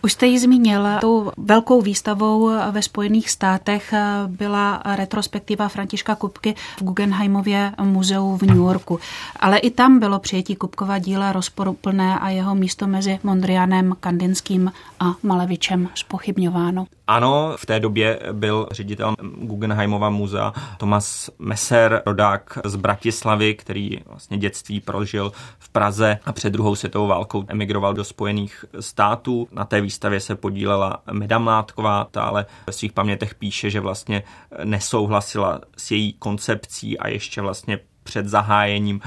Už 0.02 0.12
jste 0.12 0.26
ji 0.26 0.38
zmínil, 0.38 0.86
tou 1.00 1.32
velkou 1.36 1.82
výstavou 1.82 2.50
ve 2.70 2.82
Spojených 2.82 3.30
státech 3.30 3.94
byla 4.26 4.82
retrospektiva 4.96 5.68
Františka 5.68 6.14
Kupky 6.14 6.54
v 6.78 6.82
Guggenheimově 6.82 7.72
muzeu 7.82 8.36
v 8.36 8.42
New 8.42 8.56
Yorku. 8.56 9.00
Ale 9.40 9.58
i 9.58 9.70
tam 9.70 9.98
bylo 9.98 10.18
přijetí 10.18 10.56
Kupkova 10.56 10.98
díla 10.98 11.32
rozporuplné 11.32 12.18
a 12.18 12.28
jeho 12.28 12.54
místo 12.54 12.86
mezi 12.86 13.18
Mondrianem, 13.22 13.96
Kandinským 14.00 14.72
a 15.00 15.14
Malevičem 15.22 15.88
spochybňováno. 15.94 16.86
Ano, 17.06 17.54
v 17.56 17.66
té 17.66 17.80
době 17.80 18.20
byl 18.32 18.68
ředitel 18.70 19.14
Guggenheimova 19.42 20.10
muzea 20.10 20.52
Thomas 20.78 21.30
Messer, 21.38 22.02
rodák 22.06 22.58
z 22.64 22.76
Bratislavy, 22.76 23.54
který 23.54 23.98
vlastně 24.06 24.38
dětství 24.38 24.80
prožil 24.80 25.32
v 25.58 25.68
Praze 25.68 26.18
a 26.24 26.32
před 26.32 26.50
druhou 26.50 26.74
světovou 26.74 27.06
válkou 27.06 27.44
emigroval 27.48 27.94
do 27.94 28.04
Spojených 28.04 28.64
států. 28.80 29.48
Na 29.52 29.64
té 29.72 29.80
výstavě 29.80 30.20
se 30.20 30.36
podílela 30.36 31.02
Meda 31.12 31.38
Mládková, 31.38 32.04
ta 32.10 32.22
ale 32.22 32.46
ve 32.66 32.72
svých 32.72 32.92
pamětech 32.92 33.34
píše, 33.34 33.70
že 33.70 33.80
vlastně 33.80 34.22
nesouhlasila 34.64 35.60
s 35.76 35.90
její 35.90 36.12
koncepcí 36.12 36.98
a 36.98 37.08
ještě 37.08 37.40
vlastně 37.40 37.78
před 38.02 38.26
zahájením 38.26 39.00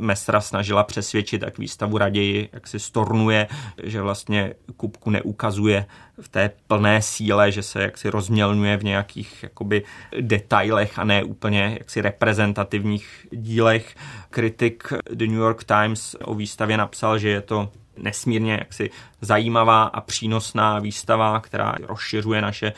Mestra 0.00 0.40
snažila 0.40 0.84
přesvědčit, 0.84 1.38
tak 1.38 1.58
výstavu 1.58 1.98
raději 1.98 2.48
jak 2.52 2.66
si 2.66 2.78
stornuje, 2.78 3.48
že 3.82 4.02
vlastně 4.02 4.54
Kupku 4.76 5.10
neukazuje 5.10 5.86
v 6.20 6.28
té 6.28 6.50
plné 6.66 7.02
síle, 7.02 7.52
že 7.52 7.62
se 7.62 7.82
jaksi 7.82 8.10
rozmělňuje 8.10 8.76
v 8.76 8.84
nějakých 8.84 9.42
jakoby 9.42 9.84
detailech 10.20 10.98
a 10.98 11.04
ne 11.04 11.24
úplně 11.24 11.76
jaksi 11.78 12.00
reprezentativních 12.00 13.26
dílech. 13.32 13.96
Kritik 14.30 14.92
The 15.10 15.26
New 15.26 15.40
York 15.40 15.64
Times 15.64 16.16
o 16.24 16.34
výstavě 16.34 16.76
napsal, 16.76 17.18
že 17.18 17.28
je 17.28 17.40
to 17.40 17.72
nesmírně 18.02 18.52
jaksi 18.52 18.90
zajímavá 19.20 19.82
a 19.82 20.00
přínosná 20.00 20.78
výstava, 20.78 21.40
která 21.40 21.74
rozšiřuje 21.82 22.42
naše 22.42 22.72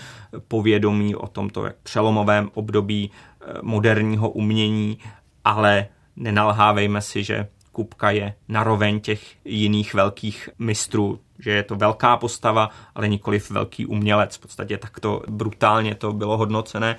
povědomí 0.49 1.15
o 1.15 1.27
tomto 1.27 1.65
jak 1.65 1.77
přelomovém 1.83 2.51
období 2.55 3.11
eh, 3.11 3.45
moderního 3.63 4.31
umění 4.31 4.99
ale 5.45 5.87
nenalhávejme 6.17 7.01
si, 7.01 7.25
že 7.25 7.49
Kupka 7.73 8.11
je 8.11 8.35
naroveň 8.49 9.01
těch 9.01 9.37
jiných 9.45 9.95
velkých 9.95 10.49
mistrů, 10.59 11.21
že 11.39 11.51
je 11.51 11.63
to 11.63 11.77
velká 11.77 12.17
postava, 12.17 12.71
ale 12.95 13.09
nikoliv 13.09 13.51
velký 13.51 13.87
umělec. 13.87 14.37
V 14.37 14.41
podstatě 14.41 14.79
takto 14.79 15.23
brutálně 15.29 15.95
to 15.95 16.13
bylo 16.13 16.37
hodnocené 16.37 16.97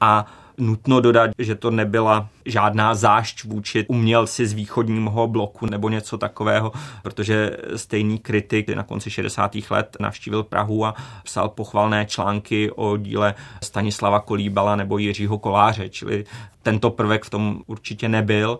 a 0.00 0.26
Nutno 0.58 1.00
dodat, 1.00 1.30
že 1.38 1.54
to 1.54 1.70
nebyla 1.70 2.28
žádná 2.44 2.94
zášť 2.94 3.44
vůči 3.44 3.86
umělci 3.88 4.46
z 4.46 4.52
východního 4.52 5.26
bloku 5.26 5.66
nebo 5.66 5.88
něco 5.88 6.18
takového, 6.18 6.72
protože 7.02 7.56
stejný 7.76 8.18
kritik 8.18 8.68
na 8.68 8.82
konci 8.82 9.10
60. 9.10 9.56
let 9.70 9.96
navštívil 10.00 10.42
Prahu 10.42 10.86
a 10.86 10.94
psal 11.24 11.48
pochvalné 11.48 12.06
články 12.06 12.70
o 12.70 12.96
díle 12.96 13.34
Stanislava 13.62 14.20
Kolíbala 14.20 14.76
nebo 14.76 14.98
Jiřího 14.98 15.38
Koláře, 15.38 15.88
čili 15.88 16.24
tento 16.62 16.90
prvek 16.90 17.24
v 17.24 17.30
tom 17.30 17.62
určitě 17.66 18.08
nebyl, 18.08 18.58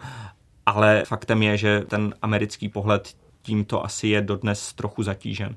ale 0.67 1.03
faktem 1.07 1.43
je, 1.43 1.57
že 1.57 1.81
ten 1.81 2.15
americký 2.23 2.69
pohled 2.69 3.15
tímto 3.43 3.85
asi 3.85 4.09
je 4.09 4.21
dodnes 4.21 4.73
trochu 4.73 5.03
zatížen. 5.03 5.57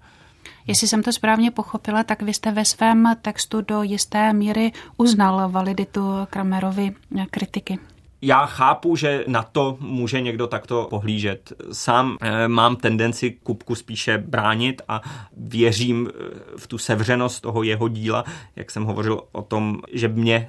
Jestli 0.67 0.87
jsem 0.87 1.03
to 1.03 1.11
správně 1.11 1.51
pochopila, 1.51 2.03
tak 2.03 2.21
vy 2.21 2.33
jste 2.33 2.51
ve 2.51 2.65
svém 2.65 3.15
textu 3.21 3.61
do 3.61 3.83
jisté 3.83 4.33
míry 4.33 4.71
uznal 4.97 5.49
validitu 5.49 6.01
Kramerovy 6.29 6.91
kritiky. 7.31 7.79
Já 8.21 8.45
chápu, 8.45 8.95
že 8.95 9.23
na 9.27 9.43
to 9.43 9.77
může 9.79 10.21
někdo 10.21 10.47
takto 10.47 10.87
pohlížet. 10.89 11.53
Sám 11.71 12.17
e, 12.21 12.47
mám 12.47 12.75
tendenci 12.75 13.31
Kupku 13.31 13.75
spíše 13.75 14.17
bránit 14.17 14.81
a 14.87 15.01
věřím 15.37 16.09
eh, 16.09 16.23
v 16.57 16.67
tu 16.67 16.77
sevřenost 16.77 17.41
toho 17.41 17.63
jeho 17.63 17.87
díla, 17.87 18.23
jak 18.55 18.71
jsem 18.71 18.83
hovořil 18.83 19.21
o 19.31 19.41
tom, 19.41 19.81
že 19.93 20.07
mě 20.07 20.47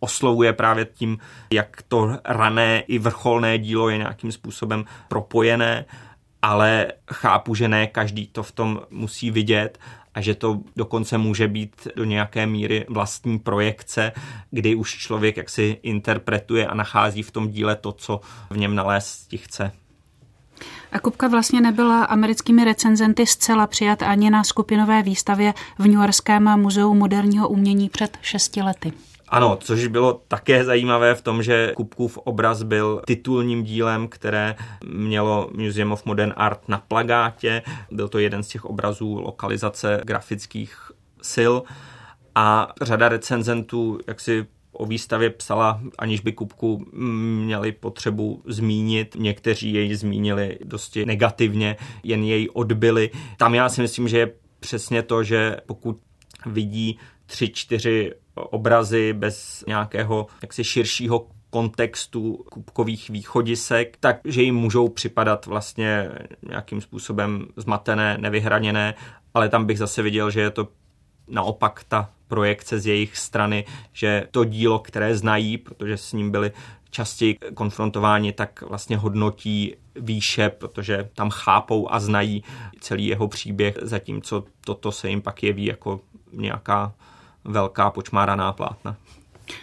oslovuje 0.00 0.52
právě 0.52 0.84
tím, 0.84 1.18
jak 1.52 1.82
to 1.88 2.18
rané 2.24 2.80
i 2.80 2.98
vrcholné 2.98 3.58
dílo 3.58 3.88
je 3.88 3.98
nějakým 3.98 4.32
způsobem 4.32 4.84
propojené 5.08 5.84
ale 6.42 6.92
chápu, 7.12 7.54
že 7.54 7.68
ne 7.68 7.86
každý 7.86 8.26
to 8.26 8.42
v 8.42 8.52
tom 8.52 8.80
musí 8.90 9.30
vidět 9.30 9.78
a 10.14 10.20
že 10.20 10.34
to 10.34 10.60
dokonce 10.76 11.18
může 11.18 11.48
být 11.48 11.88
do 11.96 12.04
nějaké 12.04 12.46
míry 12.46 12.86
vlastní 12.88 13.38
projekce, 13.38 14.12
kdy 14.50 14.74
už 14.74 14.98
člověk 14.98 15.36
jaksi 15.36 15.78
interpretuje 15.82 16.66
a 16.66 16.74
nachází 16.74 17.22
v 17.22 17.30
tom 17.30 17.48
díle 17.48 17.76
to, 17.76 17.92
co 17.92 18.20
v 18.50 18.56
něm 18.56 18.74
nalézt 18.74 19.34
chce. 19.36 19.72
A 20.92 20.98
Kupka 20.98 21.28
vlastně 21.28 21.60
nebyla 21.60 22.04
americkými 22.04 22.64
recenzenty 22.64 23.26
zcela 23.26 23.66
přijat 23.66 24.02
ani 24.02 24.30
na 24.30 24.44
skupinové 24.44 25.02
výstavě 25.02 25.54
v 25.78 25.86
New 25.86 26.00
Yorkském 26.00 26.60
muzeu 26.60 26.94
moderního 26.94 27.48
umění 27.48 27.88
před 27.88 28.18
šesti 28.22 28.62
lety. 28.62 28.92
Ano, 29.30 29.58
což 29.60 29.86
bylo 29.86 30.22
také 30.28 30.64
zajímavé 30.64 31.14
v 31.14 31.22
tom, 31.22 31.42
že 31.42 31.72
Kupkův 31.76 32.18
obraz 32.18 32.62
byl 32.62 33.02
titulním 33.06 33.62
dílem, 33.62 34.08
které 34.08 34.56
mělo 34.84 35.50
Museum 35.52 35.92
of 35.92 36.04
Modern 36.04 36.32
Art 36.36 36.68
na 36.68 36.78
plagátě. 36.78 37.62
Byl 37.90 38.08
to 38.08 38.18
jeden 38.18 38.42
z 38.42 38.48
těch 38.48 38.64
obrazů 38.64 39.14
lokalizace 39.14 40.00
grafických 40.04 40.92
sil 41.32 41.54
a 42.34 42.72
řada 42.82 43.08
recenzentů 43.08 43.98
jak 44.08 44.20
si 44.20 44.46
o 44.72 44.86
výstavě 44.86 45.30
psala, 45.30 45.80
aniž 45.98 46.20
by 46.20 46.32
Kupku 46.32 46.86
měli 46.92 47.72
potřebu 47.72 48.42
zmínit. 48.46 49.16
Někteří 49.18 49.72
jej 49.72 49.94
zmínili 49.94 50.58
dosti 50.64 51.06
negativně, 51.06 51.76
jen 52.02 52.24
jej 52.24 52.48
odbyli. 52.52 53.10
Tam 53.36 53.54
já 53.54 53.68
si 53.68 53.80
myslím, 53.82 54.08
že 54.08 54.18
je 54.18 54.32
přesně 54.60 55.02
to, 55.02 55.24
že 55.24 55.56
pokud 55.66 56.00
vidí 56.46 56.98
tři, 57.26 57.48
čtyři 57.48 58.12
obrazy 58.44 59.12
bez 59.12 59.64
nějakého 59.66 60.26
jaksi 60.42 60.64
širšího 60.64 61.26
kontextu 61.50 62.44
kubkových 62.50 63.10
východisek, 63.10 63.96
takže 64.00 64.42
jim 64.42 64.54
můžou 64.54 64.88
připadat 64.88 65.46
vlastně 65.46 66.10
nějakým 66.48 66.80
způsobem 66.80 67.46
zmatené, 67.56 68.18
nevyhraněné, 68.18 68.94
ale 69.34 69.48
tam 69.48 69.64
bych 69.64 69.78
zase 69.78 70.02
viděl, 70.02 70.30
že 70.30 70.40
je 70.40 70.50
to 70.50 70.68
naopak 71.28 71.84
ta 71.88 72.10
projekce 72.28 72.80
z 72.80 72.86
jejich 72.86 73.16
strany, 73.16 73.64
že 73.92 74.26
to 74.30 74.44
dílo, 74.44 74.78
které 74.78 75.16
znají, 75.16 75.58
protože 75.58 75.96
s 75.96 76.12
ním 76.12 76.30
byli 76.30 76.52
častěji 76.90 77.36
konfrontováni, 77.54 78.32
tak 78.32 78.62
vlastně 78.62 78.96
hodnotí 78.96 79.74
výše, 79.96 80.48
protože 80.48 81.08
tam 81.14 81.30
chápou 81.30 81.92
a 81.92 82.00
znají 82.00 82.44
celý 82.80 83.06
jeho 83.06 83.28
příběh, 83.28 83.78
zatímco 83.82 84.44
toto 84.64 84.92
se 84.92 85.08
jim 85.08 85.22
pak 85.22 85.42
jeví 85.42 85.64
jako 85.64 86.00
nějaká 86.32 86.94
velká 87.44 87.90
počmáraná 87.90 88.52
plátna. 88.52 88.96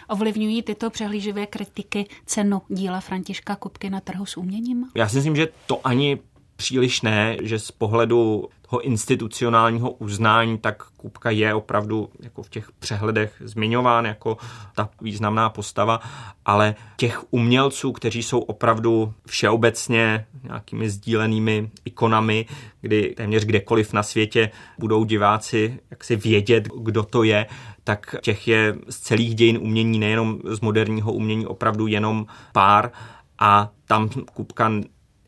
Ovlivňují 0.08 0.62
tyto 0.62 0.90
přehlíživé 0.90 1.46
kritiky 1.46 2.06
cenu 2.26 2.62
díla 2.68 3.00
Františka 3.00 3.56
Kupky 3.56 3.90
na 3.90 4.00
trhu 4.00 4.26
s 4.26 4.36
uměním? 4.36 4.86
Já 4.94 5.08
si 5.08 5.16
myslím, 5.16 5.36
že 5.36 5.48
to 5.66 5.86
ani 5.86 6.18
příliš 6.56 7.02
ne, 7.02 7.36
že 7.42 7.58
z 7.58 7.70
pohledu 7.70 8.48
institucionálního 8.76 9.90
uznání, 9.90 10.58
tak 10.58 10.82
Kupka 10.96 11.30
je 11.30 11.54
opravdu 11.54 12.10
jako 12.20 12.42
v 12.42 12.50
těch 12.50 12.72
přehledech 12.78 13.42
zmiňován 13.44 14.04
jako 14.04 14.36
ta 14.74 14.88
významná 15.00 15.48
postava, 15.48 16.00
ale 16.44 16.74
těch 16.96 17.24
umělců, 17.30 17.92
kteří 17.92 18.22
jsou 18.22 18.40
opravdu 18.40 19.14
všeobecně 19.26 20.26
nějakými 20.42 20.90
sdílenými 20.90 21.70
ikonami, 21.84 22.46
kdy 22.80 23.14
téměř 23.16 23.44
kdekoliv 23.44 23.92
na 23.92 24.02
světě 24.02 24.50
budou 24.78 25.04
diváci 25.04 25.80
jaksi 25.90 26.16
vědět, 26.16 26.68
kdo 26.80 27.02
to 27.02 27.22
je, 27.22 27.46
tak 27.84 28.14
těch 28.22 28.48
je 28.48 28.74
z 28.88 28.98
celých 28.98 29.34
dějin 29.34 29.58
umění, 29.62 29.98
nejenom 29.98 30.38
z 30.44 30.60
moderního 30.60 31.12
umění, 31.12 31.46
opravdu 31.46 31.86
jenom 31.86 32.26
pár 32.52 32.90
a 33.38 33.70
tam 33.86 34.08
Kupka 34.08 34.70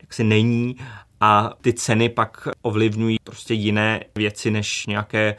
jaksi 0.01 0.23
není 0.23 0.75
a 1.21 1.53
ty 1.61 1.73
ceny 1.73 2.09
pak 2.09 2.47
ovlivňují 2.61 3.17
prostě 3.23 3.53
jiné 3.53 4.03
věci 4.15 4.51
než 4.51 4.85
nějaké 4.85 5.35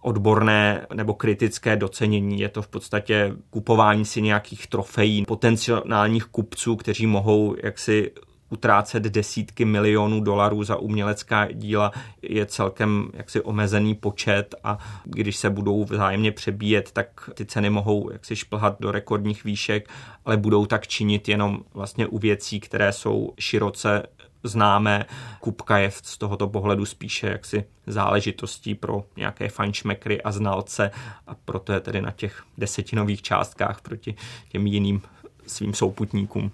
odborné 0.00 0.86
nebo 0.94 1.14
kritické 1.14 1.76
docenění. 1.76 2.40
Je 2.40 2.48
to 2.48 2.62
v 2.62 2.68
podstatě 2.68 3.32
kupování 3.50 4.04
si 4.04 4.22
nějakých 4.22 4.66
trofejí, 4.66 5.24
potenciálních 5.24 6.24
kupců, 6.24 6.76
kteří 6.76 7.06
mohou 7.06 7.56
jaksi 7.62 8.10
utrácet 8.50 9.02
desítky 9.02 9.64
milionů 9.64 10.20
dolarů 10.20 10.64
za 10.64 10.76
umělecká 10.76 11.52
díla 11.52 11.92
je 12.22 12.46
celkem 12.46 13.10
jaksi 13.14 13.40
omezený 13.40 13.94
počet 13.94 14.54
a 14.64 14.78
když 15.04 15.36
se 15.36 15.50
budou 15.50 15.84
vzájemně 15.84 16.32
přebíjet, 16.32 16.92
tak 16.92 17.30
ty 17.34 17.46
ceny 17.46 17.70
mohou 17.70 18.10
jaksi 18.12 18.36
šplhat 18.36 18.76
do 18.80 18.92
rekordních 18.92 19.44
výšek, 19.44 19.88
ale 20.24 20.36
budou 20.36 20.66
tak 20.66 20.86
činit 20.86 21.28
jenom 21.28 21.60
vlastně 21.74 22.06
u 22.06 22.18
věcí, 22.18 22.60
které 22.60 22.92
jsou 22.92 23.32
široce 23.38 24.02
známé. 24.42 25.04
Kupka 25.40 25.78
je 25.78 25.90
z 25.90 26.18
tohoto 26.18 26.48
pohledu 26.48 26.86
spíše 26.86 27.26
jaksi 27.26 27.64
záležitostí 27.86 28.74
pro 28.74 29.04
nějaké 29.16 29.48
fajnšmekry 29.48 30.22
a 30.22 30.32
znalce 30.32 30.90
a 31.26 31.34
proto 31.44 31.72
je 31.72 31.80
tedy 31.80 32.02
na 32.02 32.10
těch 32.10 32.42
desetinových 32.58 33.22
částkách 33.22 33.80
proti 33.80 34.14
těm 34.48 34.66
jiným 34.66 35.02
svým 35.46 35.74
souputníkům. 35.74 36.50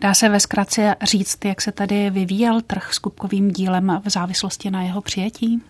Dá 0.00 0.14
se 0.14 0.28
ve 0.28 0.40
zkratce 0.40 0.96
říct, 1.02 1.44
jak 1.44 1.60
se 1.60 1.72
tady 1.72 2.10
vyvíjel 2.10 2.60
trh 2.60 2.92
s 2.92 2.98
kupkovým 2.98 3.50
dílem 3.50 4.02
v 4.04 4.10
závislosti 4.10 4.70
na 4.70 4.82
jeho 4.82 5.00
přijetí? 5.00 5.62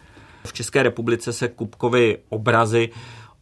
V 0.44 0.52
České 0.52 0.82
republice 0.82 1.32
se 1.32 1.48
kupkovy 1.48 2.18
obrazy 2.28 2.88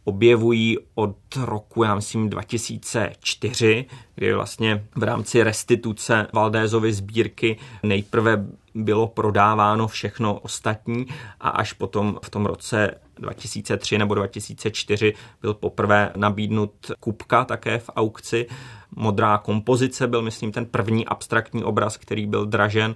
objevují 0.03 0.77
od 0.95 1.17
roku, 1.43 1.83
já 1.83 1.95
myslím, 1.95 2.29
2004, 2.29 3.85
kdy 4.15 4.33
vlastně 4.33 4.85
v 4.95 5.03
rámci 5.03 5.43
restituce 5.43 6.27
Valdézovy 6.33 6.93
sbírky 6.93 7.57
nejprve 7.83 8.45
bylo 8.75 9.07
prodáváno 9.07 9.87
všechno 9.87 10.39
ostatní 10.39 11.05
a 11.39 11.49
až 11.49 11.73
potom 11.73 12.19
v 12.23 12.29
tom 12.29 12.45
roce 12.45 12.95
2003 13.19 13.97
nebo 13.97 14.15
2004 14.15 15.13
byl 15.41 15.53
poprvé 15.53 16.11
nabídnut 16.15 16.71
Kupka 16.99 17.45
také 17.45 17.79
v 17.79 17.89
aukci. 17.95 18.47
Modrá 18.95 19.37
kompozice 19.37 20.07
byl, 20.07 20.21
myslím, 20.21 20.51
ten 20.51 20.65
první 20.65 21.05
abstraktní 21.05 21.63
obraz, 21.63 21.97
který 21.97 22.27
byl 22.27 22.45
dražen 22.45 22.95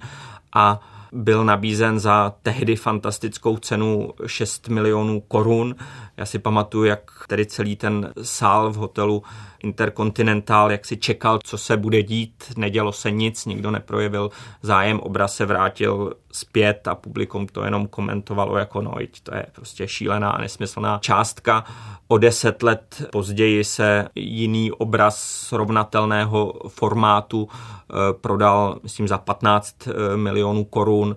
a 0.53 0.79
byl 1.11 1.45
nabízen 1.45 1.99
za 1.99 2.33
tehdy 2.43 2.75
fantastickou 2.75 3.57
cenu 3.57 4.13
6 4.25 4.69
milionů 4.69 5.21
korun. 5.21 5.75
Já 6.17 6.25
si 6.25 6.39
pamatuju, 6.39 6.83
jak 6.83 7.11
tedy 7.27 7.45
celý 7.45 7.75
ten 7.75 8.13
sál 8.21 8.71
v 8.71 8.75
hotelu 8.75 9.23
Intercontinental, 9.63 10.71
jak 10.71 10.85
si 10.85 10.97
čekal, 10.97 11.39
co 11.43 11.57
se 11.57 11.77
bude 11.77 12.03
dít, 12.03 12.43
nedělo 12.57 12.91
se 12.91 13.11
nic, 13.11 13.45
nikdo 13.45 13.71
neprojevil 13.71 14.29
zájem, 14.61 14.99
obraz 14.99 15.35
se 15.35 15.45
vrátil 15.45 16.13
zpět 16.35 16.87
a 16.87 16.95
publikum 16.95 17.47
to 17.47 17.63
jenom 17.63 17.87
komentovalo 17.87 18.57
jako 18.57 18.81
no, 18.81 18.93
to 19.23 19.35
je 19.35 19.45
prostě 19.51 19.87
šílená 19.87 20.29
a 20.29 20.41
nesmyslná 20.41 20.97
částka. 21.01 21.63
O 22.07 22.17
deset 22.17 22.63
let 22.63 23.07
později 23.11 23.63
se 23.63 24.07
jiný 24.15 24.71
obraz 24.71 25.23
srovnatelného 25.23 26.53
formátu 26.67 27.49
eh, 27.49 27.93
prodal, 28.21 28.79
myslím, 28.83 29.07
za 29.07 29.17
15 29.17 29.75
eh, 29.87 30.17
milionů 30.17 30.63
korun 30.63 31.15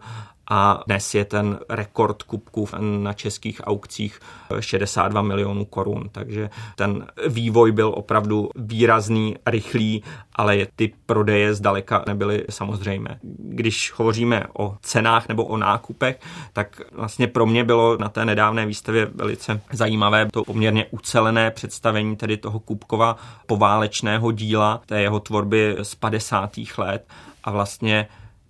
a 0.51 0.83
dnes 0.87 1.15
je 1.15 1.25
ten 1.25 1.59
rekord 1.69 2.23
kubků 2.23 2.69
na 2.81 3.13
českých 3.13 3.61
aukcích 3.65 4.21
62 4.61 5.23
milionů 5.23 5.65
korun, 5.65 6.09
takže 6.13 6.51
ten 6.77 7.07
vývoj 7.29 7.73
byl 7.73 7.93
opravdu 7.97 8.51
výrazný, 8.57 9.37
rychlý, 9.47 10.05
ale 10.35 10.67
ty 10.77 10.93
prodeje 11.07 11.55
zdaleka 11.55 12.05
nebyly 12.07 12.45
samozřejmé. 12.51 13.19
Když 13.39 13.93
hovoříme 13.97 14.45
o 14.59 14.77
cenách 14.83 15.29
nebo 15.29 15.45
o 15.45 15.57
nákupech, 15.57 16.21
tak 16.53 16.81
vlastně 16.93 17.27
pro 17.27 17.47
mě 17.47 17.65
bylo 17.65 17.97
na 17.97 18.09
té 18.09 18.25
nedávné 18.25 18.67
výstavě 18.67 19.07
velice 19.15 19.61
zajímavé 19.73 20.27
to 20.33 20.45
poměrně 20.45 20.87
ucelené 20.91 21.51
představení 21.51 22.17
tedy 22.17 22.37
toho 22.37 22.59
Kubkova 22.59 23.17
poválečného 23.47 24.33
díla, 24.33 24.81
té 24.87 25.01
jeho 25.01 25.21
tvorby 25.21 25.77
z 25.83 25.95
50. 25.95 26.51
let 26.79 27.07
a 27.45 27.51
vlastně 27.51 28.09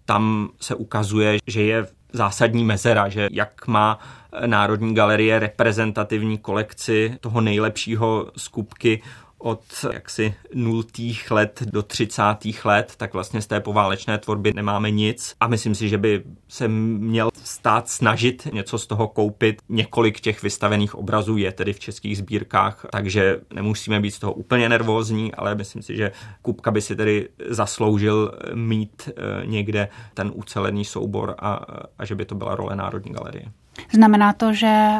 tam 0.08 0.48
se 0.60 0.74
ukazuje, 0.74 1.38
že 1.46 1.62
je 1.62 1.86
zásadní 2.12 2.64
mezera, 2.64 3.08
že 3.08 3.28
jak 3.32 3.66
má 3.66 3.98
Národní 4.46 4.94
galerie 4.94 5.38
reprezentativní 5.38 6.38
kolekci 6.38 7.16
toho 7.20 7.40
nejlepšího 7.40 8.32
skupky 8.36 9.02
od 9.38 9.62
jaksi 9.92 10.34
nultých 10.54 11.30
let 11.30 11.62
do 11.66 11.82
třicátých 11.82 12.64
let, 12.64 12.92
tak 12.96 13.12
vlastně 13.12 13.42
z 13.42 13.46
té 13.46 13.60
poválečné 13.60 14.18
tvorby 14.18 14.52
nemáme 14.52 14.90
nic 14.90 15.34
a 15.40 15.48
myslím 15.48 15.74
si, 15.74 15.88
že 15.88 15.98
by 15.98 16.22
se 16.48 16.68
měl 16.68 17.30
stát 17.44 17.88
snažit 17.88 18.48
něco 18.52 18.78
z 18.78 18.86
toho 18.86 19.08
koupit. 19.08 19.62
Několik 19.68 20.20
těch 20.20 20.42
vystavených 20.42 20.94
obrazů 20.94 21.36
je 21.36 21.52
tedy 21.52 21.72
v 21.72 21.80
českých 21.80 22.18
sbírkách, 22.18 22.86
takže 22.92 23.40
nemusíme 23.54 24.00
být 24.00 24.10
z 24.10 24.18
toho 24.18 24.32
úplně 24.32 24.68
nervózní, 24.68 25.34
ale 25.34 25.54
myslím 25.54 25.82
si, 25.82 25.96
že 25.96 26.12
Kupka 26.42 26.70
by 26.70 26.80
si 26.80 26.96
tedy 26.96 27.28
zasloužil 27.48 28.32
mít 28.54 29.08
eh, 29.08 29.46
někde 29.46 29.88
ten 30.14 30.32
ucelený 30.34 30.84
soubor 30.84 31.34
a, 31.38 31.60
a 31.98 32.04
že 32.04 32.14
by 32.14 32.24
to 32.24 32.34
byla 32.34 32.54
role 32.54 32.76
Národní 32.76 33.12
galerie. 33.12 33.44
Znamená 33.94 34.32
to, 34.32 34.52
že 34.52 34.94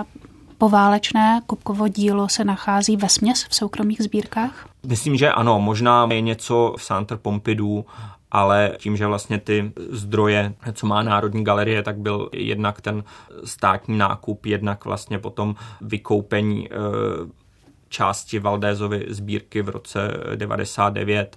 poválečné 0.59 1.41
Kupkovo 1.47 1.89
dílo 1.89 2.29
se 2.29 2.45
nachází 2.45 2.97
ve 2.97 3.09
směs 3.09 3.47
v 3.49 3.55
soukromých 3.55 4.03
sbírkách? 4.03 4.69
Myslím, 4.87 5.17
že 5.17 5.33
ano, 5.33 5.61
možná 5.61 6.09
je 6.11 6.21
něco 6.21 6.75
v 6.79 6.85
Centre 6.85 7.17
Pompidou, 7.17 7.85
ale 8.31 8.73
tím, 8.79 8.97
že 8.97 9.07
vlastně 9.07 9.39
ty 9.39 9.73
zdroje, 9.91 10.55
co 10.73 10.87
má 10.87 11.03
Národní 11.03 11.45
galerie, 11.45 11.83
tak 11.83 11.99
byl 11.99 12.31
jednak 12.33 12.81
ten 12.81 13.05
státní 13.45 13.99
nákup, 13.99 14.47
jednak 14.47 14.85
vlastně 14.85 15.19
potom 15.19 15.55
vykoupení 15.81 16.69
části 17.89 18.39
Valdézovy 18.39 19.07
sbírky 19.09 19.63
v 19.63 19.69
roce 19.69 20.11
99, 20.35 21.37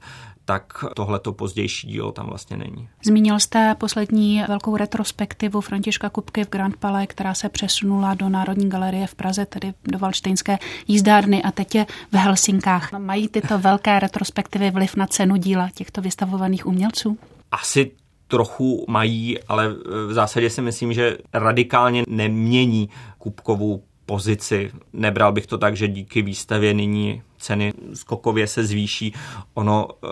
tak 0.52 0.86
tohleto 0.96 1.34
pozdější 1.34 1.88
dílo 1.88 2.12
tam 2.12 2.26
vlastně 2.26 2.58
není. 2.58 2.90
Zmínil 3.06 3.40
jste 3.40 3.76
poslední 3.76 4.44
velkou 4.48 4.78
retrospektivu 4.78 5.62
Františka 5.62 6.10
Kupky 6.10 6.44
v 6.44 6.50
Grand 6.50 6.78
Palais, 6.78 7.08
která 7.10 7.34
se 7.34 7.50
přesunula 7.50 8.14
do 8.14 8.30
Národní 8.30 8.70
galerie 8.70 9.08
v 9.08 9.16
Praze, 9.16 9.46
tedy 9.46 9.74
do 9.84 10.00
Valštejnské 10.00 10.58
jízdárny 10.88 11.44
a 11.44 11.52
teď 11.52 11.76
je 11.76 11.86
v 12.12 12.16
Helsinkách. 12.16 12.92
Mají 12.94 13.28
tyto 13.28 13.60
velké 13.60 14.00
retrospektivy 14.00 14.72
vliv 14.72 14.96
na 14.96 15.08
cenu 15.08 15.36
díla 15.36 15.70
těchto 15.76 16.02
vystavovaných 16.02 16.68
umělců? 16.68 17.18
Asi 17.52 17.92
trochu 18.28 18.86
mají, 18.90 19.44
ale 19.44 19.70
v 20.08 20.14
zásadě 20.14 20.50
si 20.50 20.62
myslím, 20.62 20.94
že 20.94 21.18
radikálně 21.34 22.04
nemění 22.08 22.90
Kupkovou 23.18 23.84
pozici. 24.06 24.72
Nebral 24.94 25.32
bych 25.32 25.48
to 25.48 25.58
tak, 25.58 25.76
že 25.76 25.88
díky 25.88 26.22
výstavě 26.22 26.74
nyní 26.74 27.22
ceny 27.38 27.74
skokově 27.94 28.48
se 28.48 28.64
zvýší. 28.64 29.14
Ono 29.54 29.88
e, 29.90 30.08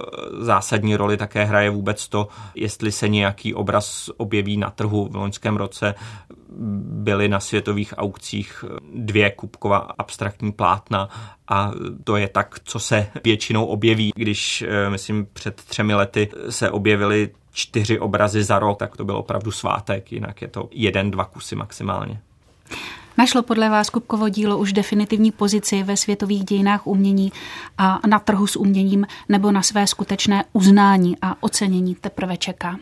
zásadní 0.45 0.95
roli 0.95 1.17
také 1.17 1.43
hraje 1.43 1.69
vůbec 1.69 2.07
to, 2.07 2.27
jestli 2.55 2.91
se 2.91 3.07
nějaký 3.07 3.53
obraz 3.53 4.09
objeví 4.17 4.57
na 4.57 4.69
trhu. 4.69 5.09
V 5.11 5.15
loňském 5.15 5.57
roce 5.57 5.95
byly 6.81 7.29
na 7.29 7.39
světových 7.39 7.93
aukcích 7.97 8.65
dvě 8.95 9.31
kubková 9.31 9.77
abstraktní 9.77 10.51
plátna 10.51 11.09
a 11.47 11.71
to 12.03 12.17
je 12.17 12.27
tak, 12.27 12.59
co 12.63 12.79
se 12.79 13.07
většinou 13.23 13.65
objeví. 13.65 14.11
Když, 14.15 14.61
e, 14.61 14.89
myslím, 14.89 15.27
před 15.33 15.55
třemi 15.55 15.93
lety 15.93 16.29
se 16.49 16.71
objevily 16.71 17.29
čtyři 17.51 17.99
obrazy 17.99 18.43
za 18.43 18.59
rok, 18.59 18.79
tak 18.79 18.97
to 18.97 19.05
byl 19.05 19.17
opravdu 19.17 19.51
svátek, 19.51 20.11
jinak 20.11 20.41
je 20.41 20.47
to 20.47 20.69
jeden, 20.71 21.11
dva 21.11 21.25
kusy 21.25 21.55
maximálně. 21.55 22.21
Našlo 23.19 23.43
podle 23.43 23.69
vás 23.69 23.89
Kupkovo 23.89 24.29
dílo 24.29 24.57
už 24.57 24.73
definitivní 24.73 25.31
pozici 25.31 25.83
ve 25.83 25.97
světových 25.97 26.43
dějinách 26.43 26.87
umění 26.87 27.31
a 27.77 28.07
na 28.07 28.19
trhu 28.19 28.47
s 28.47 28.55
uměním 28.55 29.07
nebo 29.29 29.51
na 29.51 29.61
své 29.61 29.87
skutečné 29.87 30.45
uznání 30.53 31.17
a 31.21 31.43
ocenění 31.43 31.95
teprve 31.95 32.37
čeká? 32.37 32.79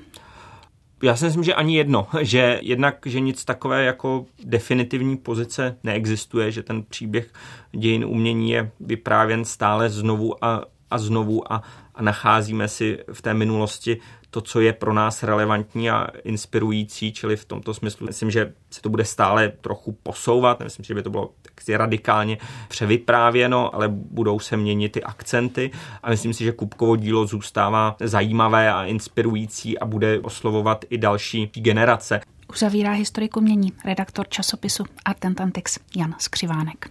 Já 1.04 1.16
si 1.16 1.26
myslím, 1.26 1.44
že 1.44 1.54
ani 1.54 1.78
jedno, 1.78 2.08
že 2.22 2.60
jednak, 2.64 2.96
že 3.06 3.20
nic 3.20 3.46
takové 3.46 3.84
jako 3.84 4.26
definitivní 4.44 5.18
pozice 5.18 5.78
neexistuje, 5.84 6.52
že 6.52 6.64
ten 6.64 6.84
příběh 6.84 7.34
dějin 7.72 8.06
umění 8.06 8.52
je 8.52 8.72
vyprávěn 8.80 9.46
stále 9.46 9.90
znovu 9.90 10.46
a, 10.46 10.64
a 10.92 10.98
znovu 10.98 11.54
a, 11.54 11.64
a 11.96 12.02
nacházíme 12.02 12.68
si 12.68 13.00
v 13.14 13.22
té 13.22 13.34
minulosti 13.34 13.98
to, 14.30 14.42
co 14.42 14.60
je 14.60 14.74
pro 14.74 14.94
nás 14.94 15.24
relevantní 15.24 15.90
a 15.90 16.08
inspirující, 16.24 17.14
čili 17.14 17.36
v 17.36 17.46
tomto 17.46 17.74
smyslu 17.74 18.08
myslím, 18.08 18.32
že 18.32 18.54
se 18.70 18.82
to 18.82 18.90
bude 18.90 19.06
stále 19.06 19.50
trochu 19.50 19.92
posouvat, 20.04 20.60
myslím, 20.60 20.86
že 20.86 20.94
by 20.94 21.04
to 21.04 21.10
bylo 21.10 21.34
taky 21.42 21.78
radikálně 21.78 22.38
převyprávěno, 22.68 23.76
ale 23.76 23.88
budou 23.90 24.40
se 24.40 24.58
měnit 24.58 24.92
ty 24.92 25.04
akcenty 25.04 25.72
a 26.04 26.10
myslím 26.10 26.34
si, 26.34 26.44
že 26.44 26.52
Kupkovo 26.52 26.96
dílo 26.96 27.26
zůstává 27.26 27.96
zajímavé 28.00 28.74
a 28.74 28.86
inspirující 28.86 29.80
a 29.80 29.86
bude 29.86 30.20
oslovovat 30.20 30.86
i 30.90 30.98
další 30.98 31.52
generace. 31.54 32.22
Uzavírá 32.50 32.92
historiku 32.92 33.42
mění 33.42 33.74
redaktor 33.86 34.28
časopisu 34.30 34.84
Artentantix 35.06 35.80
Jan 35.96 36.16
Skřivánek. 36.20 36.90